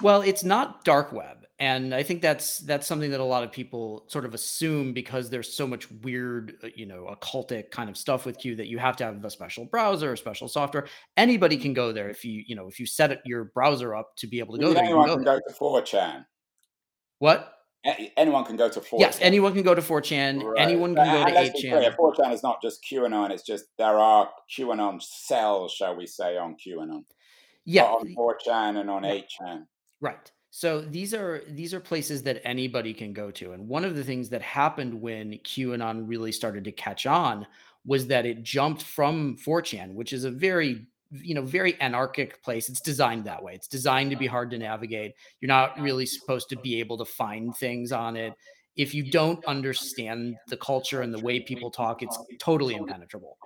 Well, 0.02 0.22
it's 0.22 0.44
not 0.44 0.84
dark 0.84 1.12
web, 1.12 1.46
and 1.60 1.94
I 1.94 2.04
think 2.04 2.22
that's 2.22 2.60
that's 2.60 2.86
something 2.86 3.12
that 3.12 3.20
a 3.20 3.24
lot 3.24 3.44
of 3.44 3.52
people 3.52 4.06
sort 4.08 4.26
of 4.26 4.34
assume 4.34 4.94
because 4.94 5.30
there's 5.30 5.54
so 5.54 5.66
much 5.66 5.90
weird, 6.04 6.58
uh, 6.64 6.68
you 6.76 6.86
know, 6.86 7.08
occultic 7.10 7.72
kind 7.72 7.90
of 7.90 7.98
stuff 7.98 8.26
with 8.26 8.38
Q 8.38 8.56
that 8.58 8.68
you 8.68 8.78
have 8.78 8.98
to 8.98 9.06
have 9.06 9.24
a 9.24 9.30
special 9.30 9.66
browser, 9.66 10.14
a 10.14 10.18
special 10.18 10.48
software. 10.48 10.88
Anybody 11.18 11.58
can 11.58 11.74
go 11.74 11.92
there 11.92 12.10
if 12.10 12.26
you, 12.26 12.44
you 12.46 12.56
know, 12.56 12.68
if 12.68 12.80
you 12.80 12.86
set 12.86 13.22
your 13.26 13.46
browser 13.46 13.96
up 13.96 14.16
to 14.18 14.28
be 14.28 14.40
able 14.40 14.56
to 14.56 14.62
go 14.62 14.74
there. 14.74 14.84
Anyone 14.84 15.08
can 15.08 15.24
go, 15.24 15.40
can 15.40 15.42
go 15.60 15.80
to 15.80 15.86
4chan. 15.86 16.26
What? 17.20 17.52
anyone 18.18 18.44
can 18.44 18.58
go 18.58 18.70
to 18.70 18.80
4chan. 18.80 19.00
Yes, 19.00 19.20
anyone 19.22 19.54
can 19.54 19.64
go 19.64 19.76
to 19.76 19.82
4chan. 19.82 20.44
Right. 20.44 20.62
Anyone 20.62 20.96
can 20.96 21.06
go 21.06 21.26
to 21.26 21.52
8chan. 21.52 21.96
4chan 21.96 22.34
is 22.34 22.44
not 22.44 22.62
just 22.62 22.84
QAnon, 22.84 23.30
it's 23.30 23.44
just 23.44 23.66
there 23.78 24.00
are 24.00 24.30
QAnon 24.58 25.02
cells, 25.02 25.72
shall 25.72 25.96
we 25.96 26.08
say, 26.08 26.38
on 26.38 26.56
QAnon. 26.56 27.04
Yeah. 27.66 27.84
On 27.84 28.08
4chan 28.16 28.80
and 28.80 28.90
on 28.90 29.04
8chan. 29.04 29.66
Right. 30.02 30.32
So 30.52 30.80
these 30.80 31.14
are 31.14 31.42
these 31.50 31.74
are 31.74 31.82
places 31.82 32.24
that 32.24 32.42
anybody 32.46 32.94
can 32.94 33.12
go 33.12 33.30
to. 33.32 33.52
And 33.52 33.68
one 33.68 33.84
of 33.84 33.96
the 33.96 34.04
things 34.04 34.30
that 34.30 34.42
happened 34.42 34.94
when 35.02 35.34
QAnon 35.40 36.08
really 36.08 36.32
started 36.32 36.64
to 36.64 36.72
catch 36.72 37.06
on 37.06 37.46
was 37.86 38.08
that 38.08 38.26
it 38.26 38.44
jumped 38.44 38.82
from 38.82 39.38
4chan, 39.38 39.94
which 39.94 40.14
is 40.14 40.24
a 40.24 40.32
very 40.32 40.88
you 41.12 41.36
know 41.36 41.42
very 41.42 41.80
anarchic 41.82 42.42
place 42.44 42.68
it's 42.68 42.82
designed 42.82 43.24
that 43.26 43.42
way 43.42 43.54
it's 43.54 43.68
designed 43.68 44.10
to 44.10 44.18
be 44.18 44.26
hard 44.26 44.50
to 44.50 44.58
navigate 44.58 45.14
you're 45.40 45.48
not 45.48 45.80
really 45.80 46.06
supposed 46.06 46.50
to 46.50 46.58
be 46.58 46.80
able 46.80 46.98
to 46.98 47.06
find 47.06 47.56
things 47.56 47.92
on 47.92 48.16
it 48.16 48.34
if 48.76 48.94
you 48.94 49.10
don't 49.10 49.44
understand 49.46 50.36
the 50.48 50.58
culture 50.58 51.02
and 51.02 51.14
the 51.14 51.20
way 51.20 51.40
people 51.40 51.70
talk 51.70 52.02
it's 52.02 52.18
totally 52.40 52.76
impenetrable 52.76 53.38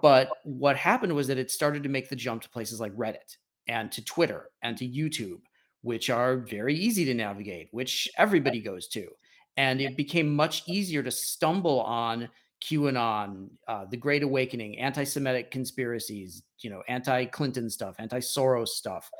but 0.00 0.28
what 0.44 0.76
happened 0.76 1.12
was 1.14 1.26
that 1.26 1.38
it 1.38 1.50
started 1.50 1.82
to 1.82 1.88
make 1.88 2.08
the 2.08 2.16
jump 2.16 2.42
to 2.42 2.48
places 2.50 2.78
like 2.78 2.92
reddit 2.92 3.36
and 3.68 3.90
to 3.92 4.04
twitter 4.04 4.50
and 4.62 4.76
to 4.76 4.88
youtube 4.88 5.40
which 5.82 6.10
are 6.10 6.36
very 6.36 6.74
easy 6.74 7.04
to 7.04 7.14
navigate 7.14 7.68
which 7.72 8.08
everybody 8.16 8.60
goes 8.60 8.88
to 8.88 9.06
and 9.56 9.80
it 9.80 9.96
became 9.96 10.34
much 10.34 10.62
easier 10.66 11.02
to 11.02 11.10
stumble 11.10 11.80
on 11.82 12.28
QAnon, 12.62 13.48
uh, 13.68 13.84
the 13.90 13.96
Great 13.96 14.22
Awakening, 14.22 14.78
anti-Semitic 14.78 15.50
conspiracies, 15.50 16.42
you 16.60 16.70
know, 16.70 16.82
anti-Clinton 16.88 17.68
stuff, 17.68 17.96
anti-Soros 17.98 18.68
stuff, 18.68 19.10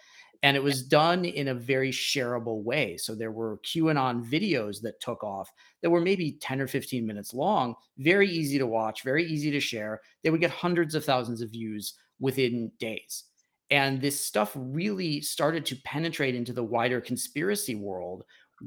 and 0.42 0.56
it 0.56 0.62
was 0.62 0.82
done 0.82 1.24
in 1.24 1.48
a 1.48 1.54
very 1.54 1.90
shareable 1.90 2.62
way. 2.62 2.96
So 2.96 3.14
there 3.14 3.30
were 3.30 3.58
QAnon 3.58 4.28
videos 4.28 4.80
that 4.82 5.00
took 5.00 5.22
off 5.22 5.50
that 5.82 5.90
were 5.90 6.00
maybe 6.00 6.32
10 6.40 6.60
or 6.60 6.66
15 6.66 7.06
minutes 7.06 7.32
long, 7.32 7.74
very 7.98 8.28
easy 8.28 8.58
to 8.58 8.66
watch, 8.66 9.02
very 9.02 9.24
easy 9.24 9.50
to 9.50 9.60
share. 9.60 10.00
They 10.22 10.30
would 10.30 10.40
get 10.40 10.50
hundreds 10.50 10.94
of 10.94 11.04
thousands 11.04 11.42
of 11.42 11.50
views 11.50 11.94
within 12.18 12.72
days. 12.78 13.24
And 13.72 14.02
this 14.02 14.20
stuff 14.20 14.52
really 14.54 15.22
started 15.22 15.64
to 15.66 15.76
penetrate 15.76 16.34
into 16.34 16.52
the 16.52 16.62
wider 16.62 17.00
conspiracy 17.00 17.74
world 17.74 18.22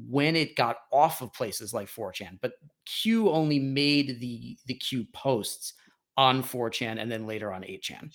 when 0.10 0.36
it 0.36 0.56
got 0.56 0.78
off 0.92 1.22
of 1.22 1.32
places 1.32 1.74
like 1.74 1.88
4chan. 1.88 2.40
But 2.42 2.54
Q 2.86 3.30
only 3.30 3.60
made 3.60 4.20
the 4.20 4.58
the 4.66 4.74
Q 4.74 5.06
posts 5.14 5.74
on 6.18 6.42
4chan 6.44 7.00
and 7.00 7.12
then 7.12 7.28
later 7.28 7.54
on 7.54 7.62
8chan. 7.62 8.14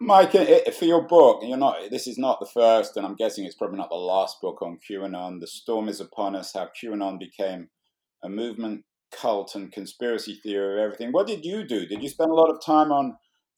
Mike, 0.00 0.32
for 0.32 0.84
your 0.84 1.06
book, 1.06 1.42
you're 1.44 1.56
not. 1.56 1.76
This 1.88 2.08
is 2.08 2.18
not 2.18 2.40
the 2.40 2.46
first, 2.46 2.96
and 2.96 3.06
I'm 3.06 3.14
guessing 3.14 3.44
it's 3.44 3.54
probably 3.54 3.78
not 3.78 3.90
the 3.90 3.94
last 3.94 4.40
book 4.40 4.60
on 4.60 4.78
QAnon. 4.90 5.40
The 5.40 5.46
storm 5.46 5.88
is 5.88 6.00
upon 6.00 6.34
us. 6.34 6.52
How 6.52 6.68
QAnon 6.82 7.18
became 7.18 7.68
a 8.24 8.28
movement, 8.28 8.84
cult, 9.12 9.54
and 9.54 9.70
conspiracy 9.70 10.34
theory 10.42 10.74
of 10.74 10.84
everything. 10.84 11.12
What 11.12 11.28
did 11.28 11.44
you 11.44 11.64
do? 11.64 11.86
Did 11.86 12.02
you 12.02 12.08
spend 12.08 12.32
a 12.32 12.34
lot 12.34 12.50
of 12.50 12.60
time 12.60 12.90
on 12.90 13.16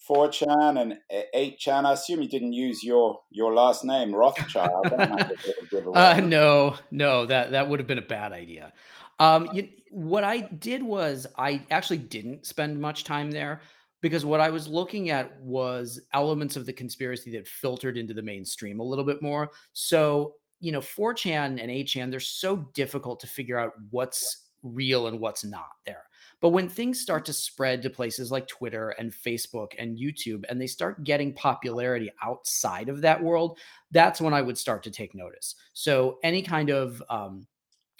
4chan 0.08 0.80
and 0.80 0.98
8chan. 1.34 1.84
I 1.84 1.92
assume 1.92 2.22
you 2.22 2.28
didn't 2.28 2.52
use 2.52 2.82
your 2.84 3.20
your 3.30 3.54
last 3.54 3.84
name, 3.84 4.14
Rothschild. 4.14 4.86
uh, 5.94 6.20
no, 6.20 6.76
no, 6.90 7.26
that 7.26 7.50
that 7.50 7.68
would 7.68 7.80
have 7.80 7.86
been 7.86 7.98
a 7.98 8.02
bad 8.02 8.32
idea. 8.32 8.72
Um, 9.18 9.48
you, 9.52 9.68
what 9.90 10.24
I 10.24 10.40
did 10.40 10.82
was 10.82 11.26
I 11.38 11.62
actually 11.70 11.98
didn't 11.98 12.46
spend 12.46 12.80
much 12.80 13.04
time 13.04 13.30
there 13.30 13.62
because 14.02 14.24
what 14.24 14.40
I 14.40 14.50
was 14.50 14.68
looking 14.68 15.10
at 15.10 15.40
was 15.40 16.00
elements 16.12 16.56
of 16.56 16.66
the 16.66 16.72
conspiracy 16.72 17.30
that 17.32 17.48
filtered 17.48 17.96
into 17.96 18.12
the 18.12 18.22
mainstream 18.22 18.80
a 18.80 18.84
little 18.84 19.04
bit 19.04 19.22
more. 19.22 19.50
So 19.72 20.34
you 20.60 20.72
know, 20.72 20.80
4chan 20.80 21.60
and 21.62 21.70
8chan, 21.70 22.10
they're 22.10 22.20
so 22.20 22.56
difficult 22.74 23.20
to 23.20 23.26
figure 23.26 23.58
out 23.58 23.72
what's 23.90 24.44
real 24.62 25.06
and 25.06 25.20
what's 25.20 25.44
not 25.44 25.68
there. 25.84 26.04
But 26.40 26.50
when 26.50 26.68
things 26.68 27.00
start 27.00 27.24
to 27.26 27.32
spread 27.32 27.82
to 27.82 27.90
places 27.90 28.30
like 28.30 28.46
Twitter 28.46 28.90
and 28.90 29.12
Facebook 29.12 29.72
and 29.78 29.98
YouTube, 29.98 30.44
and 30.48 30.60
they 30.60 30.66
start 30.66 31.04
getting 31.04 31.32
popularity 31.32 32.10
outside 32.22 32.88
of 32.88 33.00
that 33.00 33.22
world, 33.22 33.58
that's 33.90 34.20
when 34.20 34.34
I 34.34 34.42
would 34.42 34.58
start 34.58 34.82
to 34.84 34.90
take 34.90 35.14
notice. 35.14 35.54
So 35.72 36.18
any 36.22 36.42
kind 36.42 36.70
of 36.70 37.02
um, 37.08 37.46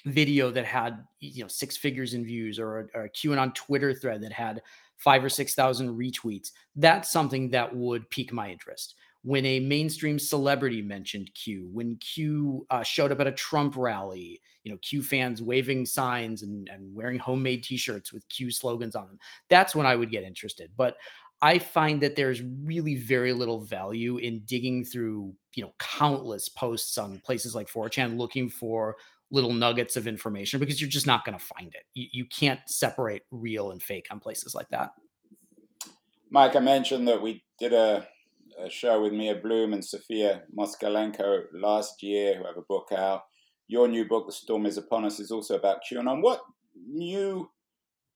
video 0.04 0.50
that 0.50 0.66
had 0.66 1.04
you 1.20 1.42
know 1.42 1.48
six 1.48 1.76
figures 1.76 2.14
in 2.14 2.24
views, 2.24 2.58
or 2.58 2.80
a, 2.80 2.98
or 2.98 3.04
a 3.04 3.10
QAnon 3.10 3.54
Twitter 3.54 3.94
thread 3.94 4.22
that 4.22 4.32
had 4.32 4.62
five 4.96 5.24
or 5.24 5.28
six 5.30 5.54
thousand 5.54 5.96
retweets, 5.96 6.50
that's 6.76 7.10
something 7.10 7.50
that 7.50 7.74
would 7.74 8.08
pique 8.10 8.32
my 8.32 8.50
interest 8.50 8.94
when 9.26 9.44
a 9.44 9.58
mainstream 9.58 10.20
celebrity 10.20 10.80
mentioned 10.80 11.28
Q, 11.34 11.68
when 11.72 11.96
Q 11.96 12.64
uh, 12.70 12.84
showed 12.84 13.10
up 13.10 13.18
at 13.18 13.26
a 13.26 13.32
Trump 13.32 13.74
rally, 13.76 14.40
you 14.62 14.70
know, 14.70 14.78
Q 14.82 15.02
fans 15.02 15.42
waving 15.42 15.84
signs 15.84 16.44
and, 16.44 16.68
and 16.68 16.94
wearing 16.94 17.18
homemade 17.18 17.64
T-shirts 17.64 18.12
with 18.12 18.28
Q 18.28 18.52
slogans 18.52 18.94
on 18.94 19.08
them. 19.08 19.18
That's 19.50 19.74
when 19.74 19.84
I 19.84 19.96
would 19.96 20.12
get 20.12 20.22
interested. 20.22 20.70
But 20.76 20.96
I 21.42 21.58
find 21.58 22.00
that 22.02 22.14
there's 22.14 22.40
really 22.40 22.94
very 22.94 23.32
little 23.32 23.62
value 23.62 24.18
in 24.18 24.42
digging 24.44 24.84
through, 24.84 25.34
you 25.56 25.64
know, 25.64 25.72
countless 25.80 26.48
posts 26.48 26.96
on 26.96 27.18
places 27.18 27.52
like 27.52 27.66
4chan 27.66 28.18
looking 28.18 28.48
for 28.48 28.94
little 29.32 29.52
nuggets 29.52 29.96
of 29.96 30.06
information 30.06 30.60
because 30.60 30.80
you're 30.80 30.88
just 30.88 31.08
not 31.08 31.24
going 31.24 31.36
to 31.36 31.44
find 31.44 31.74
it. 31.74 31.82
You, 31.94 32.06
you 32.12 32.24
can't 32.26 32.60
separate 32.68 33.22
real 33.32 33.72
and 33.72 33.82
fake 33.82 34.06
on 34.12 34.20
places 34.20 34.54
like 34.54 34.68
that. 34.68 34.92
Mike, 36.30 36.54
I 36.54 36.60
mentioned 36.60 37.08
that 37.08 37.20
we 37.20 37.42
did 37.58 37.72
a 37.72 38.06
a 38.62 38.70
show 38.70 39.02
with 39.02 39.12
Mia 39.12 39.36
Bloom 39.36 39.72
and 39.72 39.84
Sophia 39.84 40.42
Moskalenko 40.56 41.44
last 41.54 42.02
year, 42.02 42.36
who 42.36 42.44
have 42.44 42.56
a 42.56 42.62
book 42.62 42.88
out. 42.96 43.22
Your 43.68 43.88
new 43.88 44.04
book, 44.06 44.26
The 44.26 44.32
Storm 44.32 44.66
is 44.66 44.76
Upon 44.76 45.04
Us, 45.04 45.18
is 45.18 45.30
also 45.30 45.56
about 45.56 45.80
QAnon. 45.90 46.22
What 46.22 46.40
new 46.88 47.50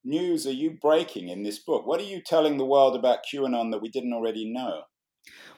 news 0.04 0.46
are 0.46 0.52
you 0.52 0.78
breaking 0.80 1.28
in 1.28 1.42
this 1.42 1.58
book? 1.58 1.86
What 1.86 2.00
are 2.00 2.04
you 2.04 2.22
telling 2.22 2.56
the 2.56 2.64
world 2.64 2.96
about 2.96 3.20
QAnon 3.32 3.70
that 3.72 3.82
we 3.82 3.88
didn't 3.88 4.12
already 4.12 4.50
know? 4.50 4.82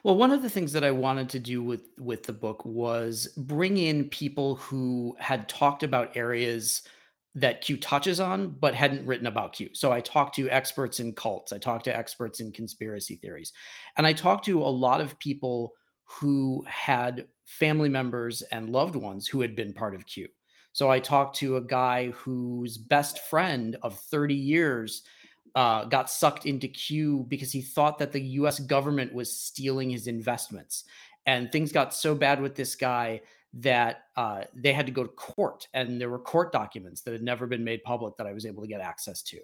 Well, 0.03 0.17
one 0.17 0.31
of 0.31 0.41
the 0.41 0.49
things 0.49 0.73
that 0.73 0.83
I 0.83 0.91
wanted 0.91 1.29
to 1.29 1.39
do 1.39 1.63
with 1.63 1.87
with 1.97 2.23
the 2.23 2.33
book 2.33 2.65
was 2.65 3.29
bring 3.37 3.77
in 3.77 4.09
people 4.09 4.55
who 4.55 5.15
had 5.19 5.47
talked 5.47 5.83
about 5.83 6.17
areas 6.17 6.83
that 7.35 7.61
Q 7.61 7.77
touches 7.77 8.19
on, 8.19 8.49
but 8.59 8.75
hadn't 8.75 9.05
written 9.05 9.27
about 9.27 9.53
Q. 9.53 9.69
So 9.73 9.91
I 9.91 10.01
talked 10.01 10.35
to 10.35 10.49
experts 10.49 10.99
in 10.99 11.13
cults, 11.13 11.51
I 11.51 11.57
talked 11.57 11.85
to 11.85 11.95
experts 11.95 12.39
in 12.39 12.51
conspiracy 12.51 13.15
theories, 13.15 13.53
and 13.97 14.05
I 14.05 14.13
talked 14.13 14.45
to 14.45 14.61
a 14.61 14.65
lot 14.65 15.01
of 15.01 15.17
people 15.19 15.73
who 16.05 16.63
had 16.67 17.27
family 17.45 17.89
members 17.89 18.41
and 18.43 18.69
loved 18.69 18.95
ones 18.95 19.27
who 19.27 19.41
had 19.41 19.55
been 19.55 19.73
part 19.73 19.95
of 19.95 20.05
Q. 20.05 20.27
So 20.73 20.89
I 20.89 20.99
talked 20.99 21.35
to 21.37 21.57
a 21.57 21.61
guy 21.61 22.09
whose 22.11 22.77
best 22.77 23.19
friend 23.29 23.77
of 23.83 23.97
30 23.97 24.33
years 24.33 25.03
uh, 25.55 25.85
got 25.85 26.09
sucked 26.09 26.45
into 26.45 26.67
Q 26.67 27.25
because 27.27 27.51
he 27.51 27.61
thought 27.61 27.99
that 27.99 28.11
the 28.11 28.21
US 28.21 28.59
government 28.59 29.13
was 29.13 29.35
stealing 29.35 29.89
his 29.89 30.07
investments. 30.07 30.85
And 31.25 31.51
things 31.51 31.71
got 31.71 31.93
so 31.93 32.15
bad 32.15 32.41
with 32.41 32.55
this 32.55 32.75
guy 32.75 33.21
that 33.53 34.05
uh, 34.15 34.41
they 34.55 34.73
had 34.73 34.85
to 34.87 34.91
go 34.91 35.03
to 35.03 35.09
court, 35.09 35.67
and 35.73 36.01
there 36.01 36.09
were 36.09 36.19
court 36.19 36.51
documents 36.51 37.01
that 37.01 37.11
had 37.11 37.21
never 37.21 37.45
been 37.45 37.63
made 37.63 37.83
public 37.83 38.17
that 38.17 38.25
I 38.25 38.33
was 38.33 38.45
able 38.45 38.63
to 38.63 38.67
get 38.67 38.81
access 38.81 39.21
to. 39.23 39.39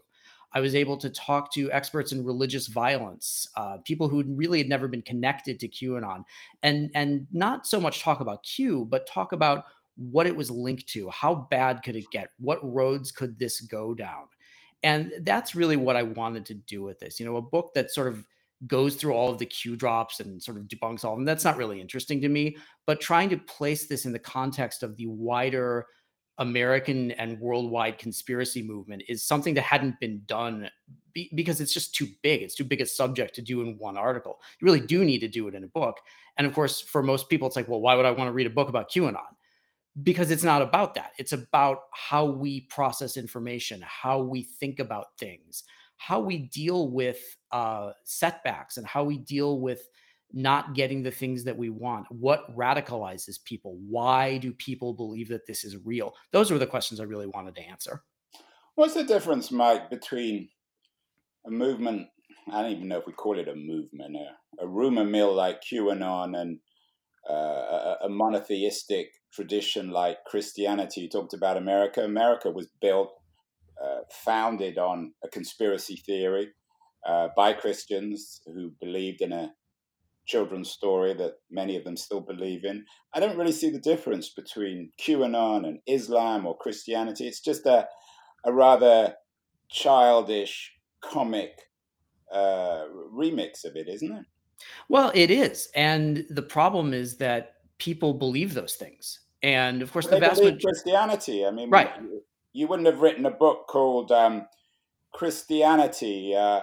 I 0.51 0.61
was 0.61 0.73
able 0.73 0.97
to 0.97 1.11
talk 1.11 1.53
to 1.53 1.71
experts 1.71 2.11
in 2.11 2.25
religious 2.25 2.67
violence, 2.67 3.47
uh, 3.55 3.77
people 3.85 4.09
who 4.09 4.23
really 4.23 4.57
had 4.57 4.67
never 4.67 4.87
been 4.87 5.03
connected 5.03 5.59
to 5.59 5.67
QAnon, 5.67 6.23
and 6.63 6.89
and 6.95 7.27
not 7.31 7.67
so 7.67 7.79
much 7.79 8.01
talk 8.01 8.19
about 8.19 8.43
Q, 8.43 8.85
but 8.85 9.05
talk 9.07 9.31
about 9.31 9.65
what 9.95 10.25
it 10.25 10.35
was 10.35 10.49
linked 10.49 10.87
to. 10.87 11.09
How 11.09 11.47
bad 11.51 11.83
could 11.83 11.95
it 11.95 12.05
get? 12.11 12.29
What 12.39 12.59
roads 12.63 13.11
could 13.11 13.37
this 13.37 13.61
go 13.61 13.93
down? 13.93 14.23
And 14.81 15.11
that's 15.21 15.55
really 15.55 15.75
what 15.75 15.97
I 15.97 16.03
wanted 16.03 16.45
to 16.47 16.53
do 16.53 16.81
with 16.81 16.99
this. 16.99 17.19
You 17.19 17.25
know, 17.25 17.35
a 17.35 17.41
book 17.41 17.73
that 17.75 17.91
sort 17.91 18.07
of 18.07 18.25
goes 18.67 18.95
through 18.95 19.13
all 19.13 19.31
of 19.31 19.37
the 19.37 19.45
Q 19.45 19.75
drops 19.75 20.19
and 20.19 20.41
sort 20.41 20.57
of 20.57 20.63
debunks 20.63 21.05
all 21.05 21.13
of 21.13 21.17
them. 21.17 21.25
That's 21.25 21.45
not 21.45 21.57
really 21.57 21.79
interesting 21.79 22.19
to 22.21 22.29
me. 22.29 22.57
But 22.85 22.99
trying 22.99 23.29
to 23.29 23.37
place 23.37 23.87
this 23.87 24.05
in 24.05 24.11
the 24.11 24.19
context 24.19 24.83
of 24.83 24.95
the 24.97 25.07
wider 25.07 25.85
American 26.39 27.11
and 27.11 27.39
worldwide 27.39 27.97
conspiracy 27.97 28.61
movement 28.61 29.03
is 29.09 29.23
something 29.23 29.53
that 29.55 29.61
hadn't 29.61 29.99
been 29.99 30.21
done 30.25 30.69
be, 31.13 31.29
because 31.35 31.59
it's 31.59 31.73
just 31.73 31.93
too 31.93 32.07
big. 32.21 32.41
It's 32.41 32.55
too 32.55 32.63
big 32.63 32.79
a 32.79 32.85
subject 32.85 33.35
to 33.35 33.41
do 33.41 33.61
in 33.61 33.77
one 33.77 33.97
article. 33.97 34.39
You 34.59 34.65
really 34.65 34.85
do 34.85 35.03
need 35.03 35.19
to 35.19 35.27
do 35.27 35.47
it 35.49 35.55
in 35.55 35.65
a 35.65 35.67
book. 35.67 35.97
And 36.37 36.47
of 36.47 36.53
course, 36.53 36.79
for 36.79 37.03
most 37.03 37.27
people, 37.29 37.47
it's 37.47 37.57
like, 37.57 37.67
well, 37.67 37.81
why 37.81 37.95
would 37.95 38.05
I 38.05 38.11
want 38.11 38.29
to 38.29 38.33
read 38.33 38.47
a 38.47 38.51
book 38.51 38.69
about 38.69 38.89
QAnon? 38.89 39.17
Because 40.01 40.31
it's 40.31 40.43
not 40.43 40.61
about 40.61 40.95
that. 40.95 41.11
It's 41.17 41.33
about 41.33 41.79
how 41.91 42.25
we 42.25 42.61
process 42.61 43.17
information, 43.17 43.83
how 43.85 44.21
we 44.21 44.43
think 44.43 44.79
about 44.79 45.07
things, 45.17 45.65
how 45.97 46.21
we 46.21 46.37
deal 46.37 46.89
with 46.89 47.19
uh, 47.51 47.91
setbacks, 48.03 48.77
and 48.77 48.85
how 48.85 49.03
we 49.03 49.17
deal 49.17 49.59
with 49.59 49.87
not 50.31 50.75
getting 50.75 51.01
the 51.01 51.11
things 51.11 51.43
that 51.43 51.57
we 51.57 51.69
want. 51.69 52.05
What 52.11 52.55
radicalizes 52.55 53.43
people? 53.43 53.77
Why 53.87 54.37
do 54.37 54.53
people 54.53 54.93
believe 54.93 55.29
that 55.29 55.47
this 55.47 55.63
is 55.63 55.75
real? 55.83 56.13
Those 56.31 56.51
were 56.51 56.59
the 56.59 56.67
questions 56.67 56.99
i 56.99 57.03
really 57.03 57.25
wanted 57.25 57.55
to 57.55 57.61
answer. 57.61 58.03
What's 58.75 58.93
the 58.93 59.03
difference 59.03 59.51
mike 59.51 59.89
between 59.89 60.49
a 61.45 61.51
movement 61.51 62.07
i 62.51 62.61
don't 62.61 62.71
even 62.71 62.87
know 62.87 62.97
if 62.97 63.07
we 63.07 63.13
call 63.13 63.37
it 63.37 63.47
a 63.47 63.55
movement 63.55 64.15
a, 64.15 64.63
a 64.63 64.67
rumor 64.67 65.03
mill 65.03 65.33
like 65.33 65.61
qanon 65.61 66.39
and 66.39 66.59
uh, 67.29 67.33
a, 67.33 67.97
a 68.03 68.09
monotheistic 68.09 69.09
tradition 69.33 69.89
like 69.89 70.23
christianity? 70.25 71.01
You 71.01 71.09
talked 71.09 71.33
about 71.33 71.57
america. 71.57 72.03
America 72.05 72.51
was 72.51 72.69
built 72.79 73.11
uh, 73.83 74.01
founded 74.11 74.77
on 74.77 75.13
a 75.23 75.27
conspiracy 75.27 75.97
theory 75.97 76.49
uh, 77.05 77.27
by 77.35 77.53
christians 77.53 78.41
who 78.45 78.71
believed 78.79 79.21
in 79.21 79.31
a 79.31 79.51
children's 80.29 80.69
story 80.69 81.13
that 81.15 81.33
many 81.49 81.75
of 81.75 81.83
them 81.83 81.97
still 81.97 82.21
believe 82.21 82.63
in. 82.63 82.85
I 83.13 83.19
don't 83.19 83.37
really 83.37 83.51
see 83.51 83.71
the 83.71 83.79
difference 83.79 84.29
between 84.29 84.91
QAnon 85.01 85.67
and 85.67 85.79
Islam 85.87 86.45
or 86.45 86.55
Christianity. 86.55 87.27
It's 87.27 87.41
just 87.41 87.65
a, 87.65 87.87
a 88.45 88.53
rather 88.53 89.15
childish 89.69 90.71
comic 91.01 91.51
uh, 92.31 92.83
remix 93.11 93.65
of 93.65 93.75
it, 93.75 93.87
isn't 93.89 94.11
it? 94.11 94.25
Well, 94.87 95.11
it 95.15 95.31
is. 95.31 95.69
And 95.75 96.25
the 96.29 96.43
problem 96.43 96.93
is 96.93 97.17
that 97.17 97.53
people 97.79 98.13
believe 98.13 98.53
those 98.53 98.75
things. 98.75 99.21
And 99.41 99.81
of 99.81 99.91
course, 99.91 100.05
well, 100.05 100.19
the 100.19 100.27
vast 100.27 100.41
majority. 100.41 100.63
Christianity. 100.63 101.45
I 101.45 101.51
mean, 101.51 101.69
right. 101.69 101.91
You, 102.01 102.21
you, 102.53 102.67
wouldn't 102.67 102.87
have 102.87 103.01
written 103.01 103.25
a 103.25 103.31
book 103.31 103.67
called 103.67 104.11
um, 104.11 104.45
Christianity. 105.13 106.35
Uh, 106.35 106.61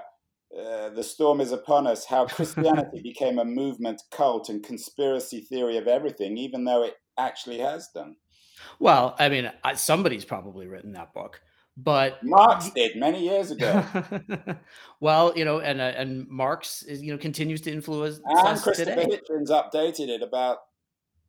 uh, 0.54 0.90
the 0.90 1.02
storm 1.02 1.40
is 1.40 1.52
upon 1.52 1.86
us, 1.86 2.04
how 2.04 2.26
Christianity 2.26 3.00
became 3.02 3.38
a 3.38 3.44
movement, 3.44 4.02
cult, 4.10 4.48
and 4.48 4.62
conspiracy 4.62 5.40
theory 5.40 5.76
of 5.76 5.86
everything, 5.86 6.36
even 6.38 6.64
though 6.64 6.82
it 6.82 6.94
actually 7.18 7.58
has 7.58 7.88
done. 7.94 8.16
Well, 8.78 9.14
I 9.18 9.28
mean, 9.28 9.50
somebody's 9.74 10.24
probably 10.24 10.66
written 10.66 10.92
that 10.92 11.12
book, 11.12 11.40
but 11.76 12.22
Marx 12.22 12.70
did 12.70 12.96
many 12.96 13.22
years 13.22 13.50
ago. 13.50 13.84
well, 15.00 15.32
you 15.36 15.44
know, 15.44 15.60
and 15.60 15.80
uh, 15.80 15.92
and 15.96 16.26
Marx 16.28 16.82
is 16.82 17.02
you 17.02 17.12
know 17.12 17.18
continues 17.18 17.60
to 17.62 17.72
influence 17.72 18.18
and 18.24 18.60
Christopher 18.62 18.74
today. 18.74 19.04
Hitchens 19.04 19.50
updated 19.50 20.08
it 20.08 20.22
about 20.22 20.58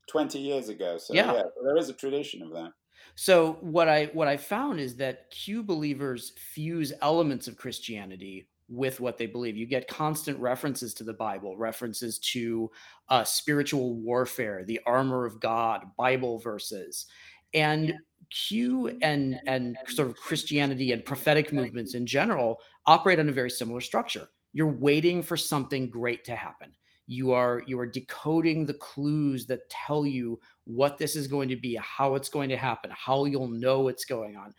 twenty 0.09 0.39
years 0.39 0.69
ago. 0.69 0.97
So 0.97 1.13
yeah. 1.13 1.33
yeah, 1.33 1.43
there 1.63 1.77
is 1.77 1.89
a 1.89 1.93
tradition 1.93 2.41
of 2.43 2.51
that. 2.51 2.71
So 3.15 3.57
what 3.61 3.89
I 3.89 4.05
what 4.13 4.29
I 4.29 4.37
found 4.37 4.79
is 4.79 4.95
that 4.97 5.31
Q 5.31 5.63
believers 5.63 6.31
fuse 6.53 6.93
elements 7.01 7.47
of 7.47 7.57
Christianity 7.57 8.47
with 8.69 8.99
what 8.99 9.17
they 9.17 9.25
believe. 9.25 9.55
You 9.55 9.65
get 9.65 9.87
constant 9.87 10.39
references 10.39 10.93
to 10.95 11.03
the 11.03 11.13
Bible, 11.13 11.57
references 11.57 12.19
to 12.19 12.69
uh, 13.09 13.23
spiritual 13.23 13.95
warfare, 13.95 14.63
the 14.65 14.79
armor 14.85 15.25
of 15.25 15.39
God, 15.39 15.85
Bible 15.97 16.39
verses, 16.39 17.05
and 17.53 17.93
Q 18.29 18.97
and 19.01 19.39
and 19.47 19.77
sort 19.87 20.09
of 20.09 20.17
Christianity 20.17 20.91
and 20.91 21.05
prophetic 21.05 21.53
movements 21.53 21.93
in 21.93 22.05
general 22.05 22.59
operate 22.85 23.19
on 23.19 23.29
a 23.29 23.33
very 23.33 23.49
similar 23.49 23.79
structure. 23.79 24.27
You're 24.53 24.67
waiting 24.67 25.21
for 25.21 25.37
something 25.37 25.89
great 25.89 26.25
to 26.25 26.35
happen. 26.35 26.73
You 27.05 27.31
are 27.31 27.63
you 27.65 27.79
are 27.79 27.85
decoding 27.85 28.65
the 28.65 28.73
clues 28.73 29.45
that 29.45 29.69
tell 29.69 30.05
you 30.05 30.39
what 30.65 30.97
this 30.97 31.15
is 31.15 31.27
going 31.27 31.47
to 31.49 31.55
be, 31.55 31.79
how 31.81 32.15
it's 32.15 32.27
going 32.29 32.49
to 32.49 32.57
happen, 32.57 32.91
how 32.93 33.23
you'll 33.25 33.47
know 33.47 33.87
it's 33.87 34.03
going 34.03 34.35
on. 34.35 34.53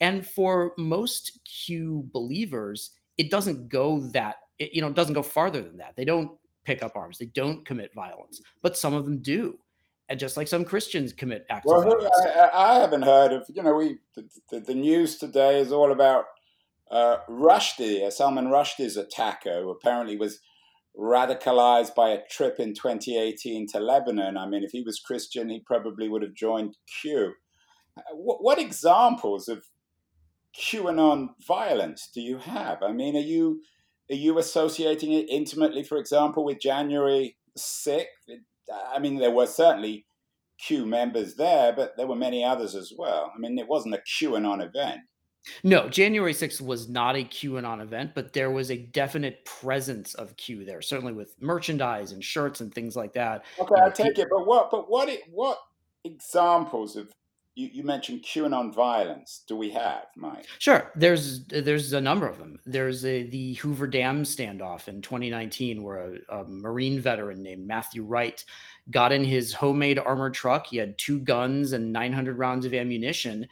And 0.00 0.26
for 0.26 0.72
most 0.76 1.38
Q 1.44 2.08
believers, 2.12 2.90
it 3.18 3.30
doesn't 3.30 3.68
go 3.68 4.00
that 4.12 4.36
it, 4.58 4.74
you 4.74 4.80
know 4.80 4.88
it 4.88 4.94
doesn't 4.94 5.14
go 5.14 5.22
farther 5.22 5.62
than 5.62 5.78
that. 5.78 5.94
They 5.96 6.04
don't 6.04 6.32
pick 6.64 6.82
up 6.82 6.96
arms. 6.96 7.18
They 7.18 7.26
don't 7.26 7.64
commit 7.64 7.94
violence, 7.94 8.40
but 8.62 8.76
some 8.76 8.94
of 8.94 9.04
them 9.04 9.20
do. 9.20 9.58
And 10.08 10.18
just 10.18 10.36
like 10.36 10.48
some 10.48 10.64
Christians 10.64 11.12
commit 11.12 11.46
acts 11.48 11.64
well, 11.66 11.78
of 11.78 11.84
violence. 11.84 12.10
I, 12.36 12.50
I, 12.52 12.74
haven't 12.80 13.02
heard 13.02 13.32
of, 13.32 13.46
you 13.48 13.62
know, 13.62 13.74
we 13.74 13.98
the, 14.14 14.28
the, 14.50 14.60
the 14.60 14.74
news 14.74 15.16
today 15.16 15.58
is 15.58 15.72
all 15.72 15.90
about 15.90 16.26
uh, 16.90 17.18
Rushdie, 17.28 18.12
Salman 18.12 18.48
Rushdie's 18.48 18.96
attacker, 18.96 19.62
who 19.62 19.70
apparently 19.70 20.16
was 20.16 20.40
radicalized 20.98 21.94
by 21.94 22.10
a 22.10 22.26
trip 22.30 22.60
in 22.60 22.74
2018 22.74 23.68
to 23.68 23.80
Lebanon. 23.80 24.36
I 24.36 24.46
mean, 24.46 24.62
if 24.62 24.72
he 24.72 24.82
was 24.82 25.00
Christian, 25.00 25.48
he 25.48 25.60
probably 25.60 26.08
would 26.08 26.22
have 26.22 26.34
joined 26.34 26.76
Q. 27.00 27.32
Uh, 27.96 28.02
what, 28.14 28.42
what 28.42 28.58
examples 28.58 29.48
of 29.48 29.64
QAnon 30.58 31.28
violence 31.46 32.08
do 32.12 32.20
you 32.20 32.38
have? 32.38 32.82
I 32.82 32.92
mean, 32.92 33.16
are 33.16 33.20
you 33.20 33.62
are 34.10 34.16
you 34.16 34.38
associating 34.38 35.12
it 35.12 35.28
intimately, 35.30 35.82
for 35.82 35.96
example, 35.96 36.44
with 36.44 36.60
January 36.60 37.36
6th? 37.58 38.04
I 38.92 38.98
mean, 38.98 39.18
there 39.18 39.30
were 39.30 39.46
certainly 39.46 40.06
Q 40.58 40.86
members 40.86 41.36
there, 41.36 41.72
but 41.72 41.96
there 41.96 42.06
were 42.06 42.16
many 42.16 42.44
others 42.44 42.74
as 42.74 42.92
well. 42.96 43.32
I 43.34 43.38
mean, 43.38 43.58
it 43.58 43.68
wasn't 43.68 43.94
a 43.94 43.98
QAnon 43.98 44.64
event. 44.64 45.00
No, 45.64 45.88
January 45.88 46.34
6th 46.34 46.60
was 46.60 46.88
not 46.88 47.16
a 47.16 47.24
QAnon 47.24 47.82
event, 47.82 48.12
but 48.14 48.32
there 48.32 48.50
was 48.50 48.70
a 48.70 48.76
definite 48.76 49.44
presence 49.44 50.14
of 50.14 50.36
Q 50.36 50.64
there, 50.64 50.80
certainly 50.80 51.12
with 51.12 51.34
merchandise 51.40 52.12
and 52.12 52.22
shirts 52.22 52.60
and 52.60 52.72
things 52.72 52.94
like 52.94 53.14
that. 53.14 53.44
Okay, 53.58 53.74
I 53.82 53.90
take 53.90 54.18
it, 54.18 54.28
but 54.30 54.46
what 54.46 54.70
but 54.70 54.88
what 54.88 55.08
it, 55.08 55.22
what 55.30 55.58
examples 56.04 56.94
of 56.94 57.12
you, 57.54 57.68
you 57.72 57.82
mentioned 57.82 58.22
QAnon 58.22 58.74
violence. 58.74 59.42
Do 59.46 59.56
we 59.56 59.70
have, 59.70 60.06
Mike? 60.16 60.46
Sure. 60.58 60.90
There's 60.94 61.44
there's 61.46 61.92
a 61.92 62.00
number 62.00 62.26
of 62.26 62.38
them. 62.38 62.58
There's 62.64 63.04
a, 63.04 63.24
the 63.24 63.54
Hoover 63.54 63.86
Dam 63.86 64.22
standoff 64.22 64.88
in 64.88 65.02
2019, 65.02 65.82
where 65.82 66.14
a, 66.30 66.40
a, 66.40 66.44
Marine 66.44 67.00
veteran 67.00 67.42
named 67.42 67.66
Matthew 67.66 68.04
Wright 68.04 68.42
got 68.90 69.12
in 69.12 69.24
his 69.24 69.52
homemade 69.52 69.98
armored 69.98 70.34
truck. 70.34 70.66
He 70.66 70.78
had 70.78 70.96
two 70.96 71.20
guns 71.20 71.72
and 71.72 71.92
900 71.92 72.38
rounds 72.38 72.64
of 72.64 72.72
ammunition, 72.72 73.46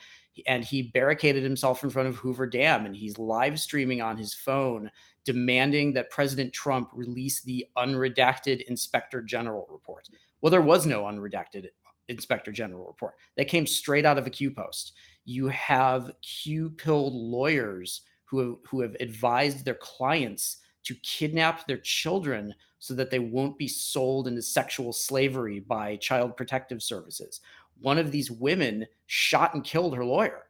and 0.46 0.64
he 0.64 0.82
barricaded 0.82 1.42
himself 1.42 1.84
in 1.84 1.90
front 1.90 2.08
of 2.08 2.16
Hoover 2.16 2.46
Dam, 2.46 2.86
and 2.86 2.96
he's 2.96 3.18
live 3.18 3.60
streaming 3.60 4.00
on 4.00 4.16
his 4.16 4.32
phone, 4.32 4.90
demanding 5.26 5.92
that 5.92 6.10
President 6.10 6.54
Trump 6.54 6.88
release 6.94 7.42
the 7.42 7.66
unredacted 7.76 8.62
Inspector 8.62 9.20
General 9.22 9.66
report. 9.70 10.08
Well, 10.40 10.50
there 10.50 10.62
was 10.62 10.86
no 10.86 11.02
unredacted 11.02 11.66
inspector 12.10 12.52
general 12.52 12.86
report 12.86 13.14
that 13.36 13.48
came 13.48 13.66
straight 13.66 14.04
out 14.04 14.18
of 14.18 14.26
a 14.26 14.30
Q 14.30 14.50
post. 14.50 14.92
You 15.24 15.48
have 15.48 16.10
Q 16.20 16.70
pilled 16.70 17.14
lawyers 17.14 18.02
who 18.24 18.38
have, 18.40 18.56
who 18.68 18.80
have 18.80 18.96
advised 19.00 19.64
their 19.64 19.74
clients 19.74 20.58
to 20.84 20.94
kidnap 20.96 21.66
their 21.66 21.78
children 21.78 22.54
so 22.78 22.94
that 22.94 23.10
they 23.10 23.18
won't 23.18 23.58
be 23.58 23.68
sold 23.68 24.26
into 24.26 24.42
sexual 24.42 24.92
slavery 24.92 25.60
by 25.60 25.96
child 25.96 26.36
protective 26.36 26.82
services. 26.82 27.40
One 27.80 27.98
of 27.98 28.10
these 28.10 28.30
women 28.30 28.86
shot 29.06 29.54
and 29.54 29.64
killed 29.64 29.94
her 29.96 30.04
lawyer. 30.04 30.44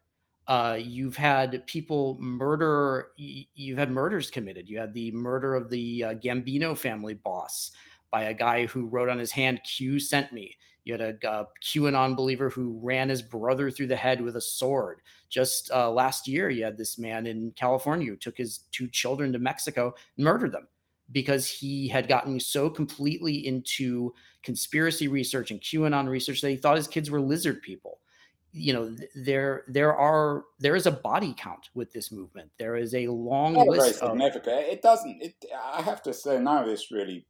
Uh, 0.47 0.79
you've 0.81 1.17
had 1.17 1.65
people 1.67 2.17
murder, 2.21 3.09
you've 3.17 3.79
had 3.79 3.91
murders 3.91 4.31
committed. 4.31 4.69
You 4.69 4.79
had 4.79 4.95
the 4.95 5.13
murder 5.13 5.55
of 5.55 5.71
the 5.71 6.05
uh, 6.05 6.15
Gambino 6.15 6.77
family 6.77 7.15
boss 7.15 7.71
by 8.11 8.25
a 8.25 8.35
guy 8.35 8.67
who 8.67 8.87
wrote 8.87 9.09
on 9.09 9.19
his 9.19 9.33
hand, 9.33 9.61
Q 9.65 10.01
sent 10.01 10.33
me. 10.33 10.57
You 10.85 10.95
had 10.95 11.01
a 11.23 11.29
uh, 11.29 11.45
QAnon 11.63 12.17
believer 12.17 12.49
who 12.49 12.81
ran 12.83 13.09
his 13.09 13.23
brother 13.23 13.71
through 13.71 13.89
the 13.89 13.97
head 13.97 14.21
with 14.21 14.37
a 14.37 14.41
sword. 14.41 15.03
Just 15.29 15.71
uh, 15.71 15.91
last 15.91 16.27
year, 16.27 16.51
you 16.51 16.65
had 16.65 16.79
this 16.79 16.99
man 16.99 17.27
in 17.27 17.53
California 17.53 18.09
who 18.09 18.17
took 18.17 18.39
his 18.39 18.61
two 18.73 18.89
children 18.89 19.33
to 19.33 19.39
Mexico 19.39 19.95
and 20.17 20.25
murdered 20.25 20.53
them 20.53 20.67
because 21.13 21.49
he 21.49 21.89
had 21.89 22.09
gotten 22.09 22.39
so 22.41 22.71
completely 22.71 23.47
into 23.47 24.15
conspiracy 24.43 25.09
research 25.09 25.51
and 25.51 25.61
QAnon 25.61 26.09
research 26.09 26.41
that 26.41 26.51
he 26.51 26.57
thought 26.57 26.77
his 26.77 26.89
kids 26.89 27.11
were 27.11 27.21
lizard 27.21 27.63
people. 27.63 27.99
You 28.53 28.73
know, 28.73 28.97
there 29.15 29.65
there 29.69 29.95
are 29.95 30.45
there 30.59 30.75
is 30.75 30.87
a 30.87 30.91
body 30.91 31.35
count 31.37 31.69
with 31.75 31.93
this 31.93 32.11
movement. 32.11 32.51
There 32.59 32.77
is 32.77 32.95
a 32.95 33.07
long 33.07 33.53
Not 33.53 33.69
list. 33.69 34.01
Very 34.01 34.11
significant. 34.11 34.59
Of, 34.59 34.65
it 34.65 34.83
doesn't. 34.83 35.23
It. 35.23 35.45
I 35.73 35.83
have 35.83 36.03
to 36.03 36.13
say, 36.13 36.41
none 36.41 36.65
of 36.65 36.69
this 36.69 36.91
really, 36.91 37.27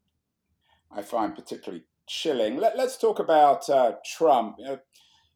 I 0.93 1.03
find 1.03 1.35
particularly 1.35 1.85
chilling. 2.09 2.57
Let, 2.57 2.79
us 2.79 2.99
talk 2.99 3.19
about 3.19 3.69
uh, 3.69 3.93
Trump. 4.17 4.57
You 4.59 4.65
know, 4.65 4.79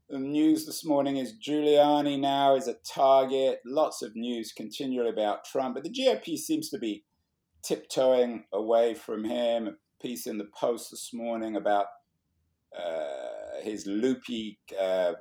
the 0.08 0.18
news 0.18 0.66
this 0.66 0.84
morning 0.84 1.16
is 1.16 1.34
Giuliani 1.46 2.18
now 2.18 2.56
is 2.56 2.68
a 2.68 2.76
target. 2.92 3.60
Lots 3.64 4.02
of 4.02 4.16
news 4.16 4.52
continually 4.52 5.10
about 5.10 5.44
Trump, 5.44 5.74
but 5.74 5.84
the 5.84 5.90
GOP 5.90 6.36
seems 6.36 6.68
to 6.70 6.78
be 6.78 7.04
tiptoeing 7.62 8.44
away 8.52 8.94
from 8.94 9.24
him. 9.24 9.68
A 9.68 9.72
piece 10.02 10.26
in 10.26 10.38
the 10.38 10.48
Post 10.58 10.90
this 10.90 11.10
morning 11.14 11.56
about 11.56 11.86
uh, 12.76 13.62
his 13.62 13.86
loopy 13.86 14.58
uh, 14.78 15.12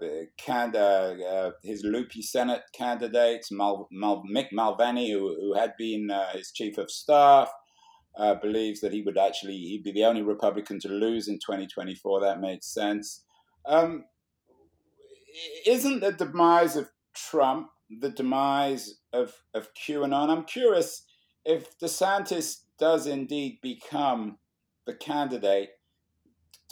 uh, 0.50 1.52
his 1.64 1.84
loopy 1.84 2.22
Senate 2.22 2.64
candidates, 2.74 3.52
Mal, 3.52 3.88
Mal, 3.92 4.24
Mick 4.30 4.48
Mulvaney, 4.52 5.12
who, 5.12 5.36
who 5.40 5.54
had 5.54 5.74
been 5.78 6.10
uh, 6.10 6.32
his 6.34 6.52
chief 6.52 6.78
of 6.78 6.90
staff, 6.90 7.50
uh, 8.18 8.36
believes 8.36 8.82
that 8.82 8.94
he 8.94 9.02
would 9.02 9.18
actually 9.18 9.58
he'd 9.58 9.84
be 9.84 9.92
the 9.92 10.06
only 10.06 10.22
Republican 10.22 10.80
to 10.82 10.88
lose 10.88 11.28
in 11.28 11.36
2024. 11.36 12.22
That 12.22 12.42
makes 12.42 12.68
sense. 12.68 13.24
Um, 13.66 14.06
isn't 15.66 16.02
the 16.02 16.12
demise 16.12 16.76
of 16.76 16.90
Trump 17.16 17.70
the 17.90 18.10
demise 18.10 18.96
of 19.12 19.34
of 19.54 19.70
QAnon? 19.74 20.30
I'm 20.30 20.46
curious 20.46 21.06
if 21.46 21.78
DeSantis 21.80 22.62
does 22.80 23.08
indeed 23.08 23.60
become 23.62 24.38
the 24.86 24.94
candidate 24.94 25.70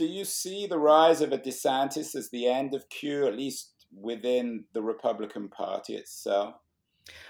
do 0.01 0.07
you 0.07 0.25
see 0.25 0.65
the 0.65 0.79
rise 0.79 1.21
of 1.21 1.31
a 1.31 1.37
DeSantis 1.37 2.15
as 2.15 2.31
the 2.31 2.47
end 2.47 2.73
of 2.73 2.89
Q, 2.89 3.27
at 3.27 3.37
least 3.37 3.85
within 3.93 4.65
the 4.73 4.81
Republican 4.81 5.47
Party 5.47 5.93
itself? 5.93 6.55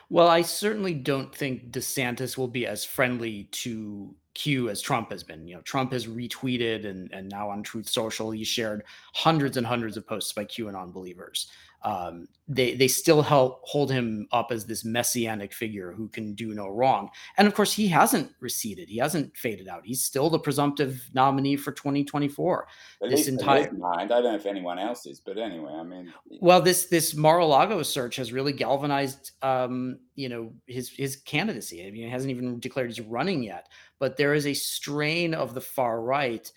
Well, 0.09 0.27
I 0.27 0.41
certainly 0.41 0.93
don't 0.93 1.33
think 1.33 1.71
DeSantis 1.71 2.37
will 2.37 2.47
be 2.47 2.67
as 2.67 2.83
friendly 2.83 3.45
to 3.51 4.13
Q 4.33 4.69
as 4.69 4.81
Trump 4.81 5.11
has 5.11 5.23
been. 5.23 5.47
You 5.47 5.55
know, 5.55 5.61
Trump 5.61 5.91
has 5.93 6.07
retweeted 6.07 6.85
and, 6.85 7.11
and 7.13 7.29
now 7.29 7.49
on 7.49 7.63
Truth 7.63 7.89
Social, 7.89 8.31
he 8.31 8.43
shared 8.43 8.83
hundreds 9.13 9.57
and 9.57 9.65
hundreds 9.65 9.97
of 9.97 10.07
posts 10.07 10.33
by 10.33 10.45
QAnon 10.45 10.93
believers 10.93 11.47
um, 11.83 12.27
they 12.47 12.75
they 12.75 12.87
still 12.87 13.21
help 13.21 13.61
hold 13.63 13.91
him 13.91 14.27
up 14.31 14.51
as 14.51 14.65
this 14.65 14.83
messianic 14.83 15.53
figure 15.53 15.93
who 15.93 16.09
can 16.09 16.33
do 16.33 16.53
no 16.53 16.67
wrong. 16.67 17.09
And 17.37 17.47
of 17.47 17.55
course, 17.55 17.73
he 17.73 17.87
hasn't 17.87 18.31
receded. 18.39 18.89
He 18.89 18.97
hasn't 18.97 19.35
faded 19.37 19.67
out. 19.67 19.85
He's 19.85 20.03
still 20.03 20.29
the 20.29 20.39
presumptive 20.39 21.09
nominee 21.13 21.55
for 21.55 21.71
2024. 21.71 22.67
At 23.03 23.09
this 23.09 23.27
entire 23.27 23.71
mind, 23.71 24.11
I 24.11 24.21
don't 24.21 24.31
know 24.31 24.35
if 24.35 24.45
anyone 24.45 24.79
else 24.79 25.05
is, 25.05 25.19
but 25.19 25.37
anyway, 25.37 25.71
I 25.73 25.83
mean, 25.83 26.13
well, 26.39 26.61
this 26.61 26.85
this 26.85 27.15
Mar-a-Lago 27.15 27.81
search 27.83 28.17
has 28.17 28.33
really 28.33 28.53
galvanized, 28.53 29.31
um, 29.41 29.99
you 30.15 30.29
know, 30.29 30.51
his 30.67 30.89
his 30.89 31.15
candidacy. 31.15 31.81
I 31.87 31.91
mean, 31.91 32.03
he 32.03 32.09
hasn't 32.09 32.31
even 32.31 32.59
declared 32.59 32.89
he's 32.89 33.01
running 33.01 33.43
yet, 33.43 33.69
but 33.97 34.17
there 34.17 34.33
is 34.33 34.45
a 34.45 34.53
strain 34.53 35.33
of 35.33 35.53
the 35.53 35.61
far 35.61 36.01
right 36.01 36.51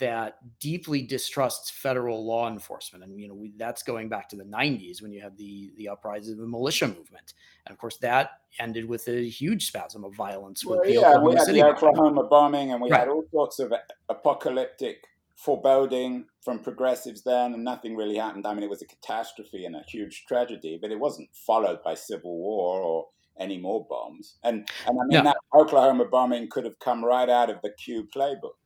that 0.00 0.38
deeply 0.60 1.02
distrusts 1.02 1.70
federal 1.70 2.26
law 2.26 2.48
enforcement, 2.48 3.04
and 3.04 3.18
you 3.18 3.28
know 3.28 3.34
we, 3.34 3.52
that's 3.56 3.82
going 3.82 4.08
back 4.08 4.28
to 4.28 4.36
the 4.36 4.44
'90s 4.44 5.02
when 5.02 5.12
you 5.12 5.20
had 5.20 5.36
the 5.36 5.72
the 5.76 5.88
uprising 5.88 6.34
of 6.34 6.40
the 6.40 6.46
militia 6.46 6.88
movement, 6.88 7.34
and 7.66 7.72
of 7.72 7.78
course 7.78 7.96
that 7.98 8.30
ended 8.58 8.84
with 8.84 9.06
a 9.08 9.28
huge 9.28 9.66
spasm 9.66 10.04
of 10.04 10.14
violence. 10.14 10.64
Well, 10.64 10.80
yeah, 10.84 10.98
Oklahoma 10.98 11.28
we 11.28 11.34
had 11.36 11.44
City 11.44 11.60
the 11.60 11.66
Oklahoma 11.66 12.24
bombing, 12.24 12.28
bombing 12.28 12.72
and 12.72 12.82
we 12.82 12.90
right. 12.90 13.00
had 13.00 13.08
all 13.08 13.24
sorts 13.30 13.58
of 13.58 13.72
apocalyptic 14.08 15.04
foreboding 15.36 16.26
from 16.42 16.58
progressives 16.58 17.22
then, 17.22 17.54
and 17.54 17.64
nothing 17.64 17.94
really 17.94 18.16
happened. 18.16 18.46
I 18.46 18.54
mean, 18.54 18.64
it 18.64 18.70
was 18.70 18.82
a 18.82 18.86
catastrophe 18.86 19.64
and 19.64 19.76
a 19.76 19.82
huge 19.86 20.24
tragedy, 20.26 20.78
but 20.80 20.90
it 20.90 20.98
wasn't 20.98 21.28
followed 21.32 21.82
by 21.84 21.94
civil 21.94 22.36
war 22.36 22.80
or 22.80 23.06
any 23.38 23.56
more 23.56 23.86
bombs. 23.88 24.34
And 24.42 24.68
and 24.86 24.98
I 25.00 25.04
mean, 25.06 25.24
that 25.24 25.36
Oklahoma 25.54 26.06
bombing 26.06 26.48
could 26.50 26.64
have 26.64 26.78
come 26.80 27.04
right 27.04 27.28
out 27.28 27.50
of 27.50 27.62
the 27.62 27.70
Q 27.70 28.08
playbook. 28.14 28.56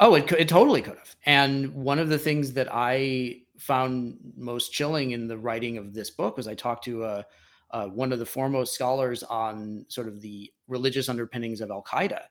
Oh, 0.00 0.14
it 0.14 0.30
it 0.32 0.48
totally 0.48 0.82
could 0.82 0.96
have. 0.96 1.16
And 1.26 1.74
one 1.74 1.98
of 1.98 2.08
the 2.08 2.18
things 2.18 2.52
that 2.52 2.68
I 2.72 3.40
found 3.58 4.16
most 4.36 4.72
chilling 4.72 5.10
in 5.10 5.26
the 5.26 5.38
writing 5.38 5.78
of 5.78 5.92
this 5.92 6.10
book 6.10 6.36
was 6.36 6.46
I 6.46 6.54
talked 6.54 6.84
to 6.84 7.04
uh, 7.04 7.22
uh, 7.72 7.86
one 7.86 8.12
of 8.12 8.20
the 8.20 8.26
foremost 8.26 8.74
scholars 8.74 9.22
on 9.24 9.84
sort 9.88 10.06
of 10.06 10.20
the 10.20 10.52
religious 10.68 11.08
underpinnings 11.08 11.60
of 11.60 11.70
Al 11.70 11.82
Qaeda, 11.82 12.22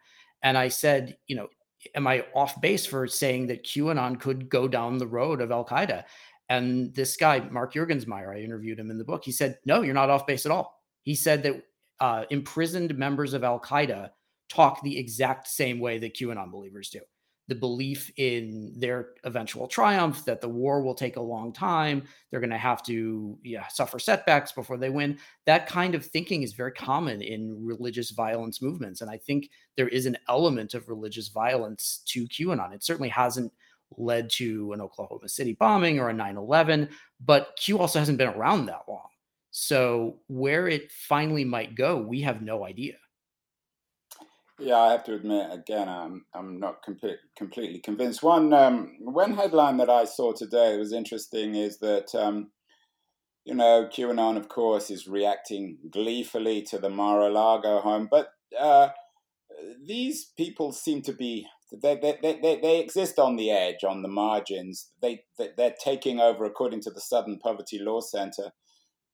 and 0.44 0.58
I 0.58 0.70
said, 0.70 1.18
you 1.28 1.36
know, 1.36 1.48
am 1.96 2.08
I 2.08 2.26
off 2.34 2.60
base 2.62 2.86
for 2.86 3.08
saying 3.08 3.48
that 3.48 3.66
QAnon 3.66 4.20
could 4.20 4.50
go 4.50 4.68
down 4.68 4.98
the 4.98 5.08
road 5.08 5.42
of 5.42 5.52
Al 5.52 5.66
Qaeda? 5.66 6.04
And 6.50 6.94
this 6.96 7.18
guy, 7.18 7.40
Mark 7.52 7.74
Juergensmeyer, 7.74 8.34
I 8.34 8.40
interviewed 8.40 8.80
him 8.80 8.90
in 8.90 8.98
the 8.98 9.04
book. 9.04 9.26
He 9.26 9.34
said, 9.34 9.58
no, 9.66 9.82
you're 9.82 9.94
not 9.94 10.10
off 10.10 10.26
base 10.26 10.46
at 10.46 10.52
all. 10.52 10.82
He 11.02 11.14
said 11.14 11.44
that 11.44 11.62
uh, 12.00 12.24
imprisoned 12.30 12.98
members 12.98 13.34
of 13.34 13.44
Al 13.44 13.60
Qaeda 13.60 14.12
talk 14.48 14.82
the 14.82 14.98
exact 14.98 15.48
same 15.50 15.80
way 15.80 15.98
that 15.98 16.16
QAnon 16.16 16.50
believers 16.52 16.90
do 16.90 17.02
the 17.48 17.56
belief 17.56 18.12
in 18.18 18.74
their 18.78 19.10
eventual 19.24 19.68
triumph, 19.68 20.26
that 20.26 20.42
the 20.42 20.50
war 20.50 20.82
will 20.82 20.94
take 20.94 21.16
a 21.16 21.22
long 21.22 21.54
time, 21.54 22.04
they're 22.30 22.42
going 22.42 22.50
to 22.50 22.58
have 22.58 22.84
to 22.84 23.38
yeah, 23.44 23.68
suffer 23.68 24.00
setbacks 24.00 24.52
before 24.52 24.78
they 24.78 24.90
win. 24.90 25.18
That 25.46 25.68
kind 25.68 25.96
of 25.96 26.06
thinking 26.06 26.44
is 26.44 26.54
very 26.54 26.74
common 26.74 27.22
in 27.22 27.66
religious 27.66 28.12
violence 28.12 28.62
movements. 28.62 29.02
And 29.02 29.10
I 29.10 29.18
think 29.18 29.50
there 29.78 29.88
is 29.88 30.06
an 30.06 30.18
element 30.28 30.74
of 30.74 30.90
religious 30.90 31.30
violence 31.30 32.02
to 32.08 32.28
QAnon. 32.28 32.74
It 32.74 32.84
certainly 32.84 33.10
hasn't 33.10 33.54
led 33.98 34.30
to 34.30 34.74
an 34.74 34.82
Oklahoma 34.82 35.30
City 35.30 35.54
bombing 35.54 36.00
or 36.00 36.10
a 36.10 36.14
9 36.14 36.36
11, 36.36 36.90
but 37.26 37.58
Q 37.58 37.80
also 37.80 38.00
hasn't 38.00 38.18
been 38.18 38.28
around 38.28 38.66
that 38.66 38.84
long. 38.90 39.08
So 39.52 40.20
where 40.28 40.68
it 40.68 40.92
finally 40.92 41.46
might 41.46 41.76
go, 41.76 41.98
we 41.98 42.22
have 42.22 42.42
no 42.42 42.66
idea. 42.66 42.96
Yeah, 44.60 44.78
I 44.78 44.92
have 44.92 45.04
to 45.06 45.14
admit 45.14 45.52
again, 45.52 45.88
I'm 45.88 46.26
I'm 46.34 46.60
not 46.60 46.82
complete, 46.84 47.20
completely 47.38 47.80
convinced. 47.80 48.24
One 48.24 48.54
um, 48.54 48.96
one 49.00 49.36
headline 49.36 49.78
that 49.78 49.90
I 49.90 50.06
saw 50.06 50.34
today 50.34 50.72
that 50.72 50.80
was 50.80 50.94
interesting 50.94 51.54
is 51.54 51.78
that 51.80 52.16
um, 52.16 52.52
you 53.46 53.54
know 53.54 53.88
QAnon, 53.92 54.36
of 54.36 54.50
course, 54.50 54.90
is 54.90 55.08
reacting 55.08 55.78
gleefully 55.92 56.64
to 56.64 56.80
the 56.80 56.90
Mar-a-Lago 56.90 57.82
home, 57.82 58.08
but 58.10 58.30
uh, 58.60 58.90
these 59.86 60.32
people 60.36 60.72
seem 60.72 61.04
to 61.04 61.14
be 61.14 61.46
they, 61.72 61.96
they, 61.96 62.18
they, 62.22 62.60
they 62.62 62.80
exist 62.80 63.20
on 63.20 63.36
the 63.36 63.52
edge, 63.52 63.84
on 63.84 64.02
the 64.02 64.08
margins. 64.08 64.90
They, 65.02 65.24
they 65.38 65.50
they're 65.56 65.76
taking 65.84 66.20
over, 66.20 66.46
according 66.46 66.82
to 66.82 66.90
the 66.90 67.02
Southern 67.02 67.40
Poverty 67.40 67.78
Law 67.78 68.00
Center 68.00 68.52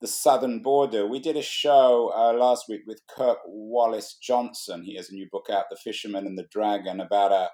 the 0.04 0.08
southern 0.08 0.60
border. 0.60 1.08
We 1.08 1.20
did 1.20 1.38
a 1.38 1.42
show 1.42 2.12
uh, 2.14 2.34
last 2.34 2.66
week 2.68 2.82
with 2.86 3.00
Kirk 3.08 3.38
Wallace 3.48 4.18
Johnson. 4.22 4.84
He 4.84 4.98
has 4.98 5.10
a 5.10 5.14
new 5.14 5.30
book 5.32 5.46
out, 5.50 5.68
The 5.70 5.78
Fisherman 5.78 6.28
and 6.28 6.38
the 6.38 6.46
Dragon, 6.52 7.00
about 7.00 7.32
a 7.32 7.48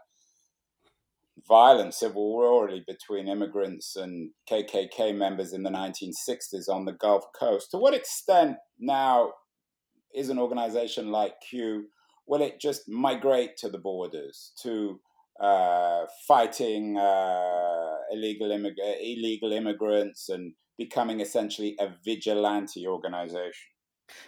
violent 1.47 1.93
civil 1.93 2.33
war 2.33 2.65
really 2.65 2.83
between 2.87 3.27
immigrants 3.27 3.95
and 3.95 4.31
KKK 4.49 5.15
members 5.15 5.53
in 5.53 5.61
the 5.61 5.69
1960s 5.69 6.67
on 6.67 6.85
the 6.85 6.93
Gulf 6.93 7.23
Coast. 7.39 7.69
To 7.69 7.77
what 7.77 7.93
extent 7.93 8.57
now 8.79 9.33
is 10.15 10.29
an 10.29 10.39
organization 10.39 11.11
like 11.11 11.33
Q, 11.47 11.85
will 12.25 12.41
it 12.41 12.59
just 12.59 12.89
migrate 12.89 13.57
to 13.57 13.69
the 13.69 13.77
borders, 13.77 14.53
to 14.63 14.99
uh, 15.39 16.05
fighting 16.27 16.97
uh, 16.97 17.95
illegal, 18.11 18.49
immig- 18.49 19.01
illegal 19.03 19.53
immigrants 19.53 20.29
and 20.29 20.53
becoming 20.79 21.19
essentially 21.19 21.75
a 21.79 21.89
vigilante 22.03 22.87
organization. 22.87 23.67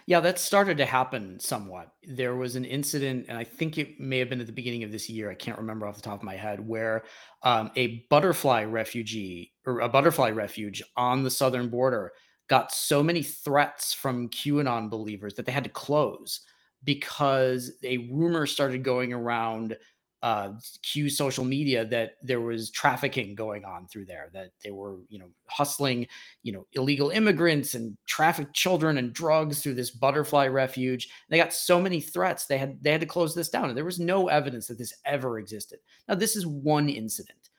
Yeah, 0.06 0.20
that 0.20 0.38
started 0.38 0.76
to 0.78 0.86
happen 0.86 1.40
somewhat. 1.40 1.88
There 2.06 2.36
was 2.36 2.54
an 2.54 2.64
incident, 2.64 3.26
and 3.28 3.36
I 3.36 3.42
think 3.42 3.78
it 3.78 3.98
may 3.98 4.20
have 4.20 4.28
been 4.28 4.40
at 4.40 4.46
the 4.46 4.52
beginning 4.52 4.84
of 4.84 4.92
this 4.92 5.10
year. 5.10 5.28
I 5.28 5.34
can't 5.34 5.58
remember 5.58 5.88
off 5.88 5.96
the 5.96 6.02
top 6.02 6.20
of 6.20 6.22
my 6.22 6.36
head, 6.36 6.60
where 6.64 7.02
um, 7.42 7.72
a 7.74 8.04
butterfly 8.08 8.62
refugee 8.62 9.52
or 9.66 9.80
a 9.80 9.88
butterfly 9.88 10.30
refuge 10.30 10.84
on 10.96 11.24
the 11.24 11.30
southern 11.30 11.68
border 11.68 12.12
got 12.48 12.72
so 12.72 13.02
many 13.02 13.24
threats 13.24 13.92
from 13.92 14.28
QAnon 14.28 14.88
believers 14.88 15.34
that 15.34 15.46
they 15.46 15.52
had 15.52 15.64
to 15.64 15.70
close 15.70 16.42
because 16.84 17.72
a 17.82 18.08
rumor 18.12 18.46
started 18.46 18.82
going 18.82 19.12
around 19.12 19.76
uh, 20.22 20.52
Q 20.82 21.10
social 21.10 21.44
media 21.44 21.84
that 21.86 22.12
there 22.22 22.40
was 22.40 22.70
trafficking 22.70 23.34
going 23.34 23.64
on 23.64 23.88
through 23.88 24.04
there, 24.06 24.30
that 24.32 24.52
they 24.62 24.70
were, 24.70 24.98
you 25.08 25.18
know, 25.18 25.28
hustling, 25.46 26.06
you 26.44 26.52
know, 26.52 26.64
illegal 26.74 27.10
immigrants 27.10 27.74
and 27.74 27.96
trafficked 28.06 28.54
children 28.54 28.98
and 28.98 29.12
drugs 29.12 29.62
through 29.62 29.74
this 29.74 29.90
butterfly 29.90 30.46
refuge. 30.46 31.08
They 31.28 31.38
got 31.38 31.52
so 31.52 31.80
many 31.80 32.00
threats 32.00 32.46
they 32.46 32.58
had 32.58 32.82
they 32.82 32.92
had 32.92 33.00
to 33.00 33.06
close 33.06 33.34
this 33.34 33.48
down, 33.48 33.68
and 33.68 33.76
there 33.76 33.84
was 33.84 33.98
no 33.98 34.28
evidence 34.28 34.68
that 34.68 34.78
this 34.78 34.94
ever 35.04 35.40
existed. 35.40 35.80
Now 36.08 36.14
this 36.14 36.36
is 36.36 36.46
one 36.46 36.88
incident, 36.88 37.50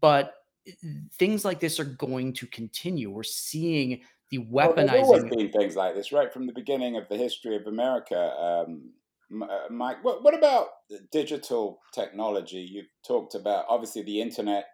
but 0.00 0.34
eh, 0.66 0.72
things 1.12 1.44
like 1.44 1.60
this 1.60 1.78
are 1.78 1.84
going 1.84 2.32
to 2.34 2.46
continue. 2.48 3.10
We're 3.10 3.22
seeing 3.22 4.00
the 4.30 4.38
weaponizing. 4.38 4.92
Well, 4.92 5.04
always 5.04 5.24
been 5.24 5.52
things 5.52 5.76
like 5.76 5.94
this 5.94 6.10
right 6.10 6.32
from 6.32 6.46
the 6.46 6.52
beginning 6.52 6.96
of 6.96 7.08
the 7.08 7.16
history 7.16 7.54
of 7.54 7.68
America. 7.68 8.34
Um, 8.36 8.90
Mike, 9.30 10.02
what, 10.02 10.22
what 10.22 10.34
about 10.34 10.68
digital 11.12 11.80
technology? 11.92 12.66
You 12.70 12.84
talked 13.06 13.34
about 13.34 13.66
obviously 13.68 14.02
the 14.02 14.20
internet 14.20 14.64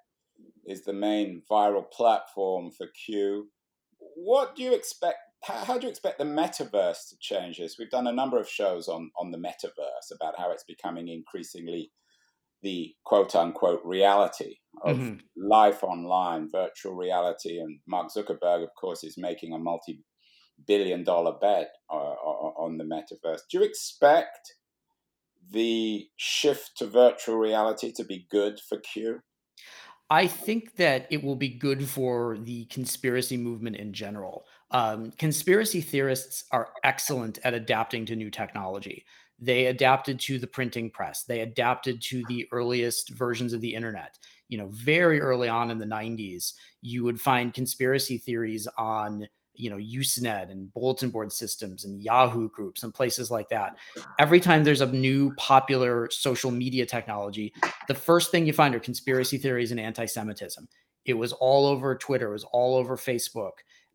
is 0.67 0.85
the 0.85 0.93
main 0.93 1.43
viral 1.51 1.91
platform 1.91 2.71
for 2.71 2.87
Q. 3.05 3.49
What 3.99 4.55
do 4.57 4.63
you 4.63 4.73
expect? 4.73 5.19
How, 5.45 5.65
how 5.65 5.79
do 5.79 5.87
you 5.87 5.91
expect 5.91 6.19
the 6.19 6.25
metaverse 6.25 7.09
to 7.09 7.17
change 7.21 7.59
this? 7.59 7.77
We've 7.79 7.91
done 7.91 8.07
a 8.07 8.13
number 8.13 8.39
of 8.39 8.49
shows 8.49 8.89
on 8.89 9.11
on 9.19 9.31
the 9.31 9.39
metaverse 9.39 10.15
about 10.15 10.39
how 10.39 10.51
it's 10.53 10.65
becoming 10.65 11.09
increasingly 11.09 11.91
the 12.63 12.95
quote 13.05 13.35
unquote 13.37 13.83
reality 13.85 14.57
of 14.85 14.97
mm-hmm. 14.97 15.17
life 15.37 15.85
online, 15.85 16.49
virtual 16.51 16.95
reality. 16.95 17.59
And 17.59 17.81
Mark 17.87 18.09
Zuckerberg, 18.09 18.63
of 18.63 18.71
course, 18.81 19.05
is 19.05 19.17
making 19.19 19.53
a 19.53 19.59
multi 19.59 20.03
billion 20.67 21.05
dollar 21.05 21.33
bet 21.41 21.73
uh, 21.91 21.95
on 21.95 22.79
the 22.79 22.85
metaverse. 22.85 23.41
Do 23.51 23.59
you 23.59 23.65
expect 23.65 24.55
the 25.51 26.09
shift 26.17 26.79
to 26.79 26.87
virtual 26.87 27.37
reality 27.37 27.93
to 27.93 28.05
be 28.05 28.27
good 28.31 28.61
for 28.61 28.79
Q? 28.79 29.21
I 30.11 30.27
think 30.27 30.77
that 30.77 31.07
it 31.11 31.25
will 31.25 31.37
be 31.37 31.49
good 31.49 31.89
for 31.89 32.37
the 32.39 32.67
conspiracy 32.67 33.37
movement 33.37 33.77
in 33.77 33.93
general. 33.93 34.45
Um, 34.71 35.13
conspiracy 35.13 35.81
theorists 35.81 36.45
are 36.53 36.71
excellent 36.83 37.39
at 37.43 37.55
adapting 37.55 38.05
to 38.07 38.17
new 38.17 38.31
technology. 38.31 39.07
They 39.39 39.67
adapted 39.67 40.21
to 40.21 40.39
the 40.39 40.47
printing 40.47 40.91
press. 40.91 41.25
They 41.25 41.41
adapted 41.41 42.01
to 42.03 42.23
the 42.29 42.47
earliest 42.53 43.11
versions 43.11 43.53
of 43.53 43.61
the 43.61 43.75
internet. 43.75 44.19
You 44.49 44.59
know, 44.59 44.69
very 44.69 45.21
early 45.21 45.49
on 45.49 45.71
in 45.71 45.79
the 45.79 45.87
90s, 45.87 46.53
you 46.83 47.03
would 47.05 47.21
find 47.21 47.53
conspiracy 47.53 48.19
theories 48.19 48.69
on 48.79 49.27
you 49.55 49.71
know 49.71 49.77
usenet 49.77 50.51
and 50.51 50.73
bulletin 50.73 51.11
board 51.11 51.33
systems 51.33 51.85
and 51.85 52.03
yahoo 52.03 52.49
groups 52.51 52.83
and 52.83 52.93
places 52.95 53.31
like 53.31 53.49
that. 53.49 53.77
Every 54.19 54.41
time 54.41 54.65
there's 54.65 54.81
a 54.81 54.87
new 54.87 55.35
popular 55.35 56.09
social 56.11 56.51
media 56.51 56.87
technology 56.87 57.53
the 57.89 57.95
first 57.95 58.31
thing 58.31 58.47
you 58.47 58.53
find 58.53 58.75
are 58.75 58.81
conspiracy 58.81 59.39
theories 59.39 59.71
and 59.71 59.81
anti-semitism. 59.81 60.69
It 61.05 61.15
was 61.15 61.33
all 61.33 61.67
over 61.67 61.97
twitter 61.97 62.29
it 62.29 62.33
was 62.33 62.45
all 62.45 62.77
over 62.77 62.97
facebook 62.97 63.53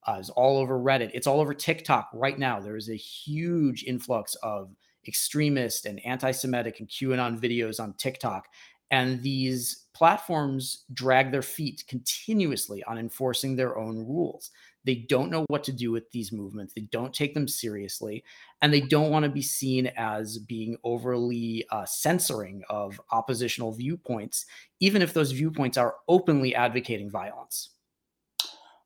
uh, 0.07 0.17
it's 0.19 0.29
all 0.29 0.57
over 0.57 0.79
reddit 0.79 1.11
it's 1.13 1.27
all 1.27 1.39
over 1.39 1.53
tiktok 1.53 2.09
right 2.13 2.39
now. 2.39 2.59
There 2.59 2.77
is 2.77 2.89
a 2.89 2.95
huge 2.95 3.83
influx 3.83 4.35
of 4.35 4.75
extremist 5.07 5.85
and 5.85 6.05
anti-semitic 6.05 6.79
and 6.79 6.89
qanon 6.89 7.39
videos 7.39 7.79
on 7.79 7.93
tiktok 7.93 8.47
and 8.91 9.21
these 9.21 9.85
platforms 9.99 10.85
drag 10.93 11.31
their 11.31 11.41
feet 11.41 11.83
continuously 11.87 12.81
on 12.85 12.97
enforcing 12.97 13.55
their 13.55 13.77
own 13.77 13.97
rules 13.97 14.49
they 14.85 14.95
don't 14.95 15.29
know 15.29 15.45
what 15.49 15.63
to 15.65 15.71
do 15.71 15.91
with 15.91 16.09
these 16.11 16.31
movements. 16.31 16.73
They 16.73 16.81
don't 16.81 17.13
take 17.13 17.33
them 17.33 17.47
seriously, 17.47 18.23
and 18.61 18.73
they 18.73 18.81
don't 18.81 19.11
want 19.11 19.23
to 19.23 19.29
be 19.29 19.41
seen 19.41 19.91
as 19.97 20.37
being 20.37 20.77
overly 20.83 21.65
uh, 21.69 21.85
censoring 21.85 22.63
of 22.69 22.99
oppositional 23.11 23.73
viewpoints, 23.73 24.45
even 24.79 25.01
if 25.01 25.13
those 25.13 25.31
viewpoints 25.31 25.77
are 25.77 25.95
openly 26.07 26.55
advocating 26.55 27.11
violence. 27.11 27.71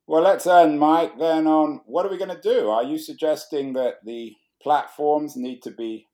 Well, 0.08 0.24
let's 0.24 0.48
end, 0.48 0.80
Mike, 0.80 1.18
then 1.18 1.48
on 1.48 1.82
what 1.86 2.06
are 2.06 2.10
we 2.10 2.18
going 2.18 2.36
to 2.36 2.42
do? 2.42 2.70
Are 2.70 2.84
you 2.84 2.98
suggesting 2.98 3.74
that 3.74 4.04
the 4.04 4.34
platforms 4.62 5.38
need 5.38 5.62
to 5.62 5.72
be 5.72 6.08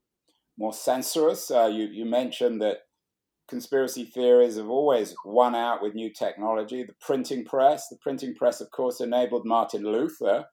more 0.57 0.73
censorious? 0.73 1.49
Uh, 1.49 1.65
you, 1.65 1.85
you 1.85 2.05
mentioned 2.05 2.61
that 2.61 2.81
conspiracy 3.49 4.05
theories 4.05 4.57
have 4.57 4.69
always 4.69 5.15
won 5.25 5.55
out 5.55 5.81
with 5.81 5.95
new 5.95 6.11
technology. 6.11 6.83
The 6.83 6.93
printing 7.01 7.43
press, 7.43 7.87
the 7.89 7.97
printing 7.97 8.35
press, 8.35 8.61
of 8.61 8.69
course, 8.71 9.01
enabled 9.01 9.45
Martin 9.45 9.83
Luther, 9.83 10.45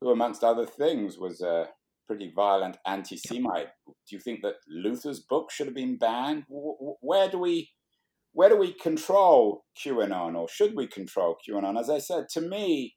who, 0.00 0.10
amongst 0.10 0.42
other 0.42 0.66
things, 0.66 1.18
was 1.18 1.40
a 1.40 1.68
pretty 2.06 2.32
violent 2.34 2.76
anti 2.86 3.16
Semite. 3.16 3.68
Do 3.86 4.16
you 4.16 4.20
think 4.20 4.40
that 4.42 4.56
Luther's 4.68 5.20
book 5.20 5.50
should 5.50 5.66
have 5.66 5.76
been 5.76 5.96
banned? 5.96 6.44
Where 6.48 7.30
do 7.30 7.38
we. 7.38 7.70
Where 8.34 8.48
do 8.48 8.56
we 8.56 8.72
control 8.72 9.66
QAnon, 9.84 10.36
or 10.36 10.48
should 10.48 10.74
we 10.74 10.86
control 10.86 11.36
QAnon? 11.46 11.78
As 11.78 11.90
I 11.90 11.98
said, 11.98 12.30
to 12.30 12.40
me, 12.40 12.96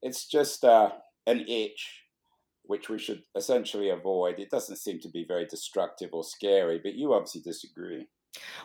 it's 0.00 0.28
just 0.28 0.64
uh, 0.64 0.90
an 1.26 1.40
itch 1.48 2.04
which 2.62 2.88
we 2.88 2.96
should 2.96 3.22
essentially 3.36 3.90
avoid. 3.90 4.38
It 4.38 4.48
doesn't 4.48 4.76
seem 4.76 5.00
to 5.00 5.08
be 5.08 5.24
very 5.26 5.44
destructive 5.44 6.10
or 6.12 6.22
scary, 6.22 6.78
but 6.80 6.94
you 6.94 7.12
obviously 7.12 7.40
disagree. 7.40 8.06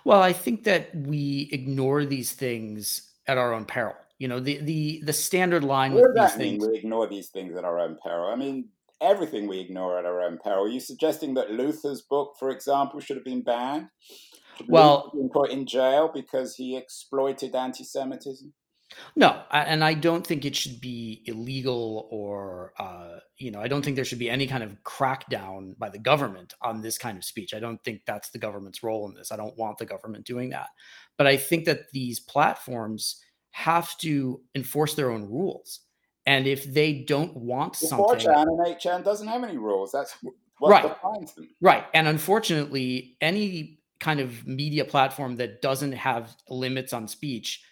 Well, 0.04 0.22
I 0.22 0.34
think 0.34 0.64
that 0.66 0.96
we 0.96 1.50
ignore 1.52 2.06
these 2.06 2.32
things 2.32 3.12
at 3.28 3.38
our 3.38 3.54
own 3.54 3.66
peril. 3.66 3.96
You 4.20 4.28
know, 4.28 4.40
the 4.40 4.60
the 4.60 5.02
the 5.04 5.14
standard 5.14 5.64
line 5.64 5.94
what 5.94 6.04
with 6.04 6.16
does 6.16 6.32
these 6.32 6.38
that 6.38 6.40
mean? 6.40 6.60
things. 6.60 6.70
We 6.72 6.78
ignore 6.78 7.08
these 7.08 7.30
things 7.30 7.56
at 7.58 7.66
our 7.66 7.80
own 7.80 7.98
peril. 8.02 8.32
I 8.32 8.36
mean, 8.36 8.70
everything 9.02 9.48
we 9.48 9.60
ignore 9.60 10.00
at 10.00 10.06
our 10.06 10.22
own 10.22 10.38
peril. 10.38 10.66
Are 10.66 10.70
you 10.70 10.80
suggesting 10.80 11.34
that 11.34 11.52
Luther's 11.52 12.02
book, 12.02 12.36
for 12.40 12.50
example, 12.50 13.00
should 13.00 13.18
have 13.18 13.26
been 13.26 13.42
banned? 13.42 13.88
Should 14.58 14.70
Well, 14.70 15.12
been 15.14 15.30
put 15.30 15.52
in 15.52 15.66
jail 15.66 16.10
because 16.14 16.56
he 16.56 16.78
exploited 16.78 17.56
anti-Semitism? 17.56 18.54
No, 19.16 19.42
I, 19.50 19.62
and 19.62 19.84
I 19.84 19.94
don't 19.94 20.26
think 20.26 20.46
it 20.46 20.56
should 20.56 20.80
be 20.80 21.24
illegal 21.26 22.08
or, 22.12 22.74
uh, 22.78 23.20
you 23.38 23.52
know, 23.52 23.60
I 23.60 23.68
don't 23.68 23.84
think 23.84 23.96
there 23.96 24.06
should 24.06 24.20
be 24.20 24.30
any 24.30 24.48
kind 24.48 24.64
of 24.64 24.78
crackdown 24.84 25.78
by 25.78 25.90
the 25.90 26.00
government 26.00 26.54
on 26.62 26.82
this 26.82 26.98
kind 26.98 27.18
of 27.18 27.24
speech. 27.24 27.54
I 27.54 27.60
don't 27.60 27.84
think 27.84 28.02
that's 28.06 28.30
the 28.30 28.38
government's 28.38 28.84
role 28.84 29.08
in 29.08 29.16
this. 29.16 29.32
I 29.32 29.38
don't 29.38 29.58
want 29.58 29.78
the 29.78 29.86
government 29.86 30.26
doing 30.26 30.50
that. 30.52 30.68
But 31.18 31.28
I 31.28 31.38
think 31.38 31.66
that 31.66 31.92
these 31.92 32.20
platforms 32.20 33.22
have 33.52 33.98
to 34.00 34.42
enforce 34.54 34.96
their 34.96 35.12
own 35.12 35.30
rules. 35.30 35.82
And 36.26 36.48
if 36.48 36.66
they 36.66 36.94
don't 36.94 37.36
want 37.36 37.78
Well, 37.82 37.90
something, 37.90 38.30
4chan 38.30 38.44
and 38.44 38.60
8chan 38.60 39.04
doesn't 39.04 39.28
have 39.28 39.44
any 39.44 39.58
rules. 39.58 39.92
That's 39.92 40.16
what 40.60 40.70
right, 40.72 40.84
defines 40.84 41.34
them. 41.34 41.50
right. 41.62 41.86
And 41.94 42.08
unfortunately, 42.08 43.18
any 43.22 43.80
kind 44.00 44.20
of 44.20 44.46
media 44.46 44.86
platform 44.86 45.38
that 45.38 45.62
doesn't 45.62 45.94
have 45.94 46.36
limits 46.50 46.94
on 46.94 47.08
speech 47.08 47.64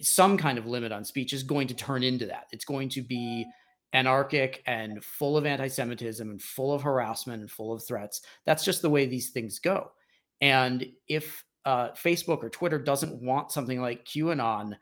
some 0.00 0.36
kind 0.36 0.58
of 0.58 0.66
limit 0.66 0.92
on 0.92 1.04
speech 1.04 1.32
is 1.32 1.42
going 1.42 1.66
to 1.68 1.74
turn 1.74 2.02
into 2.02 2.26
that. 2.26 2.46
It's 2.52 2.64
going 2.64 2.88
to 2.90 3.02
be 3.02 3.46
anarchic 3.92 4.62
and 4.66 5.02
full 5.04 5.36
of 5.36 5.46
anti-Semitism 5.46 6.28
and 6.28 6.42
full 6.42 6.74
of 6.74 6.82
harassment 6.82 7.40
and 7.40 7.50
full 7.50 7.72
of 7.72 7.84
threats. 7.86 8.22
That's 8.44 8.64
just 8.64 8.82
the 8.82 8.90
way 8.90 9.06
these 9.06 9.30
things 9.30 9.58
go. 9.58 9.92
And 10.40 10.86
if 11.08 11.44
uh, 11.64 11.90
Facebook 11.90 12.42
or 12.42 12.50
Twitter 12.50 12.78
doesn't 12.78 13.22
want 13.22 13.52
something 13.52 13.80
like 13.80 14.04
QAnon 14.04 14.76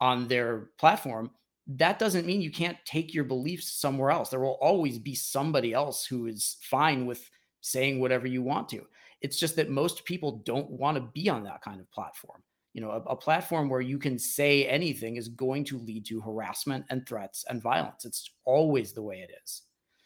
on 0.00 0.28
their 0.28 0.70
platform, 0.78 1.30
that 1.66 1.98
doesn't 1.98 2.26
mean 2.26 2.40
you 2.40 2.50
can't 2.50 2.78
take 2.84 3.14
your 3.14 3.24
beliefs 3.24 3.72
somewhere 3.72 4.10
else. 4.10 4.30
There 4.30 4.40
will 4.40 4.58
always 4.60 4.98
be 4.98 5.14
somebody 5.14 5.72
else 5.72 6.04
who 6.06 6.26
is 6.26 6.56
fine 6.62 7.06
with 7.06 7.30
saying 7.60 8.00
whatever 8.00 8.26
you 8.26 8.42
want 8.42 8.68
to. 8.70 8.86
It's 9.20 9.38
just 9.38 9.56
that 9.56 9.70
most 9.70 10.04
people 10.04 10.42
don't 10.44 10.70
want 10.70 10.96
to 10.96 11.10
be 11.14 11.28
on 11.28 11.44
that 11.44 11.62
kind 11.62 11.80
of 11.80 11.90
platform 11.90 12.42
you 12.74 12.80
know 12.80 12.90
a, 12.90 13.00
a, 13.12 13.16
platform 13.16 13.68
where 13.68 13.80
you 13.80 13.98
can 13.98 14.18
say 14.18 14.66
anything 14.66 15.16
is 15.16 15.28
going 15.28 15.64
to 15.64 15.78
lead 15.78 16.04
to 16.06 16.20
harassment 16.20 16.84
and 16.90 17.06
threats 17.06 17.44
and 17.48 17.62
violence. 17.62 18.04
It's 18.04 18.30
always 18.44 18.92
the 18.92 19.02
way 19.02 19.20
it 19.20 19.30
is. 19.42 19.62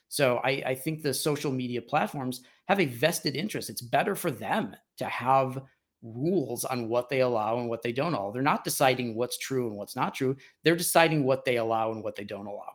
So 0.08 0.40
I, 0.44 0.62
I 0.66 0.74
think 0.74 1.02
the 1.02 1.12
social 1.12 1.50
media 1.50 1.82
platforms 1.82 2.42
have 2.68 2.80
a 2.80 2.86
vested 2.86 3.36
interest. 3.36 3.70
It's 3.70 3.82
better 3.82 4.14
for 4.14 4.30
them 4.30 4.76
to 4.98 5.06
have 5.06 5.62
rules 6.02 6.64
on 6.64 6.88
what 6.88 7.08
they 7.08 7.20
allow 7.20 7.58
and 7.58 7.68
what 7.68 7.82
they 7.82 7.92
don't 7.92 8.14
allow. 8.14 8.30
They're 8.30 8.42
not 8.42 8.64
deciding 8.64 9.16
what's 9.16 9.38
true 9.38 9.66
and 9.66 9.76
what's 9.76 9.96
not 9.96 10.14
true. 10.14 10.36
They're 10.62 10.76
deciding 10.76 11.24
what 11.24 11.44
they 11.44 11.56
allow 11.56 11.92
and 11.92 12.02
what 12.02 12.16
they 12.16 12.24
don't 12.24 12.46
allow. 12.46 12.72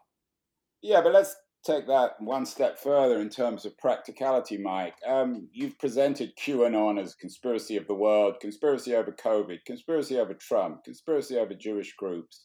Yeah, 0.81 1.01
but 1.01 1.13
let's 1.13 1.35
take 1.63 1.87
that 1.87 2.19
one 2.19 2.45
step 2.45 2.77
further 2.77 3.19
in 3.19 3.29
terms 3.29 3.65
of 3.65 3.77
practicality, 3.77 4.57
Mike. 4.57 4.95
Um, 5.07 5.47
you've 5.53 5.79
presented 5.79 6.35
QAnon 6.35 6.99
as 6.99 7.15
conspiracy 7.15 7.77
of 7.77 7.87
the 7.87 7.95
world, 7.95 8.35
conspiracy 8.41 8.95
over 8.95 9.11
COVID, 9.11 9.59
conspiracy 9.65 10.19
over 10.19 10.33
Trump, 10.33 10.83
conspiracy 10.83 11.37
over 11.37 11.53
Jewish 11.53 11.95
groups, 11.95 12.43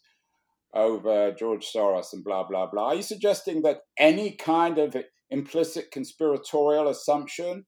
over 0.75 1.33
George 1.33 1.67
Soros, 1.75 2.13
and 2.13 2.23
blah, 2.23 2.45
blah, 2.45 2.67
blah. 2.67 2.89
Are 2.89 2.95
you 2.95 3.03
suggesting 3.03 3.63
that 3.63 3.81
any 3.99 4.37
kind 4.37 4.79
of 4.79 4.97
implicit 5.31 5.91
conspiratorial 5.91 6.89
assumption 6.89 7.65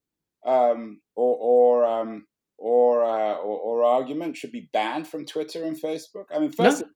um, 0.46 1.00
or, 1.16 1.36
or, 1.40 1.84
um, 1.84 2.26
or, 2.58 3.04
uh, 3.04 3.34
or, 3.34 3.58
or, 3.58 3.84
argument 3.84 4.36
should 4.36 4.52
be 4.52 4.70
banned 4.72 5.08
from 5.08 5.26
Twitter 5.26 5.64
and 5.64 5.80
Facebook? 5.80 6.24
I 6.34 6.38
mean, 6.38 6.52
first, 6.52 6.82
no. 6.82 6.88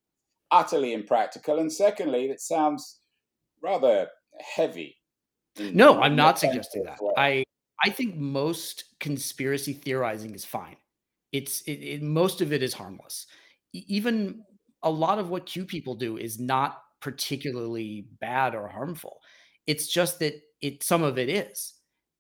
utterly 0.50 0.92
impractical. 0.92 1.58
And 1.58 1.72
secondly, 1.72 2.26
it 2.26 2.40
sounds 2.40 3.00
rather 3.62 4.08
heavy. 4.40 4.96
No, 5.58 6.00
I'm 6.00 6.16
not 6.16 6.38
suggesting 6.38 6.84
that. 6.84 6.98
Well. 7.00 7.14
I 7.16 7.44
I 7.84 7.90
think 7.90 8.16
most 8.16 8.84
conspiracy 9.00 9.72
theorizing 9.72 10.34
is 10.34 10.44
fine. 10.44 10.76
It's 11.32 11.60
it, 11.62 11.72
it, 11.72 12.02
most 12.02 12.40
of 12.40 12.52
it 12.52 12.62
is 12.62 12.74
harmless. 12.74 13.26
Even 13.72 14.44
a 14.82 14.90
lot 14.90 15.18
of 15.18 15.30
what 15.30 15.46
Q 15.46 15.64
people 15.64 15.94
do 15.94 16.16
is 16.16 16.38
not 16.38 16.80
particularly 17.00 18.06
bad 18.20 18.54
or 18.54 18.68
harmful. 18.68 19.18
It's 19.66 19.86
just 19.86 20.18
that 20.20 20.34
it 20.60 20.82
some 20.82 21.02
of 21.02 21.18
it 21.18 21.28
is. 21.28 21.74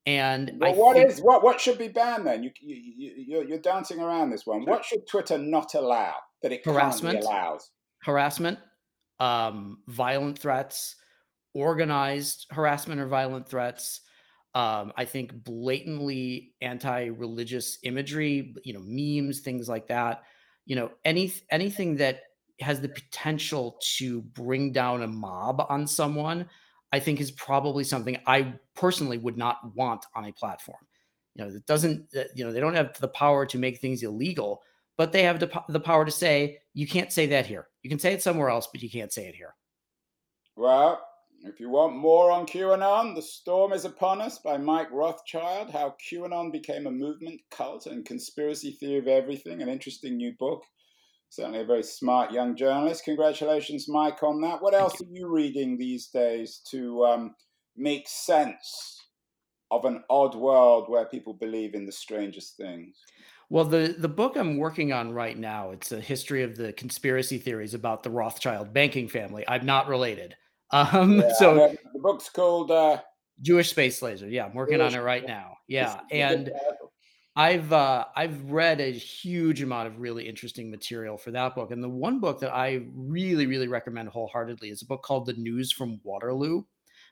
And 0.06 0.52
well, 0.58 0.74
what 0.74 0.96
think, 0.96 1.10
is 1.10 1.20
what 1.20 1.42
what 1.42 1.60
should 1.60 1.78
be 1.78 1.88
banned 1.88 2.26
then? 2.26 2.42
You, 2.42 2.50
you, 2.60 3.12
you're 3.26 3.44
you're 3.44 3.58
dancing 3.58 4.00
around 4.00 4.30
this 4.30 4.46
one. 4.46 4.64
What 4.66 4.84
should 4.84 5.08
Twitter 5.08 5.38
not 5.38 5.74
allow 5.74 6.14
that 6.42 6.52
it 6.52 6.64
harassment 6.64 7.24
allows? 7.24 7.70
Harassment, 8.02 8.58
um, 9.18 9.78
violent 9.88 10.38
threats, 10.38 10.96
organized 11.54 12.46
harassment 12.50 13.00
or 13.00 13.06
violent 13.06 13.48
threats. 13.48 14.00
Um, 14.54 14.92
I 14.96 15.04
think 15.04 15.32
blatantly 15.44 16.54
anti-religious 16.60 17.78
imagery, 17.82 18.54
you 18.62 18.72
know, 18.72 18.82
memes, 18.84 19.40
things 19.40 19.68
like 19.68 19.88
that. 19.88 20.22
You 20.66 20.76
know, 20.76 20.90
any 21.04 21.32
anything 21.50 21.96
that 21.96 22.22
has 22.60 22.80
the 22.80 22.88
potential 22.88 23.78
to 23.96 24.22
bring 24.22 24.70
down 24.70 25.02
a 25.02 25.08
mob 25.08 25.66
on 25.68 25.86
someone, 25.86 26.48
I 26.92 27.00
think 27.00 27.20
is 27.20 27.32
probably 27.32 27.82
something 27.82 28.16
I 28.26 28.54
personally 28.76 29.18
would 29.18 29.36
not 29.36 29.74
want 29.74 30.06
on 30.14 30.26
a 30.26 30.32
platform. 30.32 30.78
You 31.34 31.44
know, 31.44 31.50
it 31.50 31.66
doesn't, 31.66 32.06
you 32.36 32.44
know, 32.44 32.52
they 32.52 32.60
don't 32.60 32.76
have 32.76 32.96
the 33.00 33.08
power 33.08 33.44
to 33.46 33.58
make 33.58 33.80
things 33.80 34.04
illegal, 34.04 34.62
but 34.96 35.10
they 35.10 35.24
have 35.24 35.40
the 35.40 35.80
power 35.80 36.04
to 36.04 36.12
say, 36.12 36.58
you 36.74 36.86
can't 36.86 37.12
say 37.12 37.26
that 37.26 37.44
here. 37.44 37.66
You 37.82 37.90
can 37.90 37.98
say 37.98 38.12
it 38.12 38.22
somewhere 38.22 38.50
else, 38.50 38.68
but 38.72 38.84
you 38.84 38.88
can't 38.88 39.12
say 39.12 39.26
it 39.26 39.34
here. 39.34 39.56
Well, 40.54 41.04
if 41.44 41.60
you 41.60 41.68
want 41.68 41.94
more 41.94 42.30
on 42.30 42.46
QAnon, 42.46 43.14
The 43.14 43.20
Storm 43.20 43.74
is 43.74 43.84
Upon 43.84 44.22
Us 44.22 44.38
by 44.38 44.56
Mike 44.56 44.90
Rothschild 44.90 45.70
How 45.70 45.94
QAnon 46.10 46.50
Became 46.50 46.86
a 46.86 46.90
Movement, 46.90 47.40
Cult, 47.50 47.86
and 47.86 48.04
Conspiracy 48.04 48.72
Theory 48.72 48.98
of 48.98 49.08
Everything, 49.08 49.60
an 49.60 49.68
interesting 49.68 50.16
new 50.16 50.32
book. 50.38 50.62
certainly 51.28 51.60
a 51.60 51.66
very 51.66 51.82
smart 51.82 52.32
young 52.32 52.56
journalist. 52.56 53.04
Congratulations, 53.04 53.86
Mike, 53.88 54.22
on 54.22 54.40
that. 54.40 54.62
What 54.62 54.72
else 54.72 54.98
are 55.02 55.10
you 55.10 55.28
reading 55.28 55.76
these 55.76 56.08
days 56.08 56.62
to 56.70 57.04
um, 57.04 57.34
make 57.76 58.08
sense 58.08 58.98
of 59.70 59.84
an 59.84 60.02
odd 60.08 60.34
world 60.34 60.86
where 60.88 61.04
people 61.04 61.34
believe 61.34 61.74
in 61.74 61.84
the 61.84 61.92
strangest 61.92 62.56
things? 62.56 62.96
Well, 63.50 63.66
the 63.66 63.94
the 63.98 64.08
book 64.08 64.36
I'm 64.36 64.56
working 64.56 64.94
on 64.94 65.12
right 65.12 65.36
now, 65.36 65.72
it's 65.72 65.92
a 65.92 66.00
history 66.00 66.42
of 66.42 66.56
the 66.56 66.72
conspiracy 66.72 67.36
theories 67.36 67.74
about 67.74 68.02
the 68.02 68.10
Rothschild 68.10 68.72
banking 68.72 69.08
family. 69.08 69.44
I'm 69.46 69.66
not 69.66 69.88
related. 69.88 70.36
Um, 70.72 71.20
yeah, 71.20 71.32
so 71.38 71.76
the 71.92 72.00
book's 72.00 72.28
called 72.28 72.72
uh, 72.72 73.00
Jewish 73.42 73.70
Space 73.70 74.02
Laser. 74.02 74.28
Yeah, 74.28 74.46
I'm 74.46 74.54
working 74.54 74.78
Jewish, 74.78 74.94
on 74.94 74.98
it 74.98 75.04
right 75.04 75.24
now. 75.24 75.58
Yeah, 75.68 76.00
and 76.10 76.50
I've 77.36 77.72
uh, 77.72 78.06
I've 78.14 78.50
read 78.50 78.80
a 78.80 78.92
huge 78.92 79.62
amount 79.62 79.88
of 79.88 80.00
really 80.00 80.28
interesting 80.28 80.70
material 80.70 81.16
for 81.16 81.32
that 81.32 81.54
book, 81.54 81.70
and 81.72 81.82
the 81.82 81.88
one 81.88 82.20
book 82.20 82.40
that 82.40 82.54
I 82.54 82.86
really 82.94 83.46
really 83.46 83.66
recommend 83.66 84.08
wholeheartedly 84.08 84.70
is 84.70 84.82
a 84.82 84.86
book 84.86 85.02
called 85.02 85.26
The 85.26 85.34
News 85.34 85.72
from 85.72 86.00
Waterloo, 86.04 86.62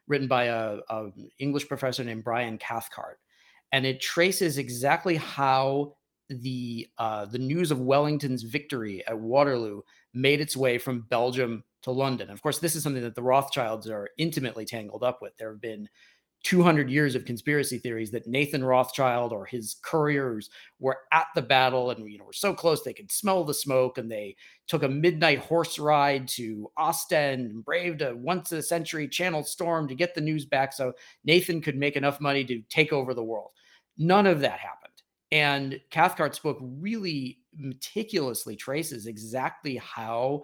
written 0.06 0.28
by 0.28 0.44
a, 0.44 0.78
a 0.88 1.08
English 1.38 1.66
professor 1.66 2.04
named 2.04 2.22
Brian 2.22 2.56
Cathcart, 2.58 3.18
and 3.72 3.84
it 3.84 4.00
traces 4.00 4.58
exactly 4.58 5.16
how 5.16 5.96
the 6.28 6.88
uh, 6.98 7.24
the 7.26 7.38
news 7.38 7.72
of 7.72 7.80
Wellington's 7.80 8.44
victory 8.44 9.04
at 9.06 9.18
Waterloo 9.18 9.82
made 10.14 10.40
its 10.40 10.56
way 10.56 10.78
from 10.78 11.06
Belgium 11.10 11.64
to 11.82 11.90
London. 11.90 12.30
Of 12.30 12.42
course, 12.42 12.58
this 12.58 12.76
is 12.76 12.82
something 12.82 13.02
that 13.02 13.14
the 13.14 13.22
Rothschilds 13.22 13.88
are 13.88 14.08
intimately 14.18 14.64
tangled 14.64 15.02
up 15.02 15.20
with. 15.20 15.36
There 15.36 15.50
have 15.50 15.60
been 15.60 15.88
200 16.44 16.90
years 16.90 17.14
of 17.14 17.24
conspiracy 17.24 17.78
theories 17.78 18.10
that 18.10 18.26
Nathan 18.26 18.64
Rothschild 18.64 19.32
or 19.32 19.46
his 19.46 19.76
couriers 19.82 20.50
were 20.80 20.98
at 21.12 21.26
the 21.34 21.42
battle 21.42 21.90
and 21.90 22.10
you 22.10 22.18
know 22.18 22.24
were 22.24 22.32
so 22.32 22.52
close 22.52 22.82
they 22.82 22.92
could 22.92 23.12
smell 23.12 23.44
the 23.44 23.54
smoke 23.54 23.98
and 23.98 24.10
they 24.10 24.34
took 24.66 24.82
a 24.82 24.88
midnight 24.88 25.38
horse 25.38 25.78
ride 25.78 26.26
to 26.28 26.70
Ostend 26.76 27.50
and 27.50 27.64
braved 27.64 28.02
a 28.02 28.14
once 28.16 28.50
a 28.52 28.62
century 28.62 29.06
channel 29.06 29.44
storm 29.44 29.86
to 29.86 29.94
get 29.94 30.14
the 30.14 30.20
news 30.20 30.44
back 30.44 30.72
so 30.72 30.92
Nathan 31.24 31.60
could 31.60 31.76
make 31.76 31.96
enough 31.96 32.20
money 32.20 32.44
to 32.44 32.60
take 32.68 32.92
over 32.92 33.14
the 33.14 33.24
world. 33.24 33.50
None 33.96 34.26
of 34.26 34.40
that 34.40 34.58
happened. 34.58 34.92
And 35.30 35.80
Cathcart's 35.90 36.40
book 36.40 36.58
really 36.60 37.38
meticulously 37.56 38.56
traces 38.56 39.06
exactly 39.06 39.76
how 39.76 40.42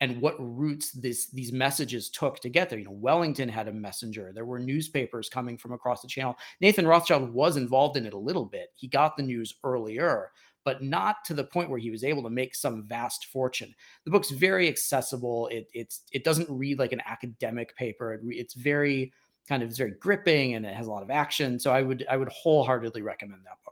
and 0.00 0.20
what 0.20 0.34
routes 0.38 0.90
this 0.92 1.26
these 1.26 1.52
messages 1.52 2.10
took 2.10 2.40
to 2.40 2.48
get 2.48 2.68
there. 2.68 2.78
You 2.78 2.86
know, 2.86 2.90
Wellington 2.92 3.48
had 3.48 3.68
a 3.68 3.72
messenger. 3.72 4.32
There 4.34 4.44
were 4.44 4.58
newspapers 4.58 5.28
coming 5.28 5.56
from 5.56 5.72
across 5.72 6.02
the 6.02 6.08
channel. 6.08 6.36
Nathan 6.60 6.86
Rothschild 6.86 7.32
was 7.32 7.56
involved 7.56 7.96
in 7.96 8.06
it 8.06 8.12
a 8.12 8.18
little 8.18 8.44
bit. 8.44 8.68
He 8.74 8.88
got 8.88 9.16
the 9.16 9.22
news 9.22 9.54
earlier, 9.62 10.30
but 10.64 10.82
not 10.82 11.24
to 11.26 11.34
the 11.34 11.44
point 11.44 11.70
where 11.70 11.78
he 11.78 11.90
was 11.90 12.04
able 12.04 12.22
to 12.24 12.30
make 12.30 12.54
some 12.54 12.84
vast 12.84 13.26
fortune. 13.26 13.74
The 14.04 14.10
book's 14.10 14.30
very 14.30 14.68
accessible. 14.68 15.48
It 15.48 15.68
it's 15.72 16.02
it 16.12 16.24
doesn't 16.24 16.50
read 16.50 16.78
like 16.78 16.92
an 16.92 17.02
academic 17.06 17.76
paper. 17.76 18.14
It 18.14 18.20
it's 18.24 18.54
very 18.54 19.12
kind 19.48 19.62
of 19.62 19.68
it's 19.68 19.78
very 19.78 19.92
gripping 20.00 20.54
and 20.54 20.64
it 20.66 20.74
has 20.74 20.86
a 20.86 20.90
lot 20.90 21.02
of 21.02 21.10
action. 21.10 21.58
So 21.58 21.72
I 21.72 21.82
would 21.82 22.04
I 22.10 22.16
would 22.16 22.28
wholeheartedly 22.28 23.02
recommend 23.02 23.42
that 23.44 23.63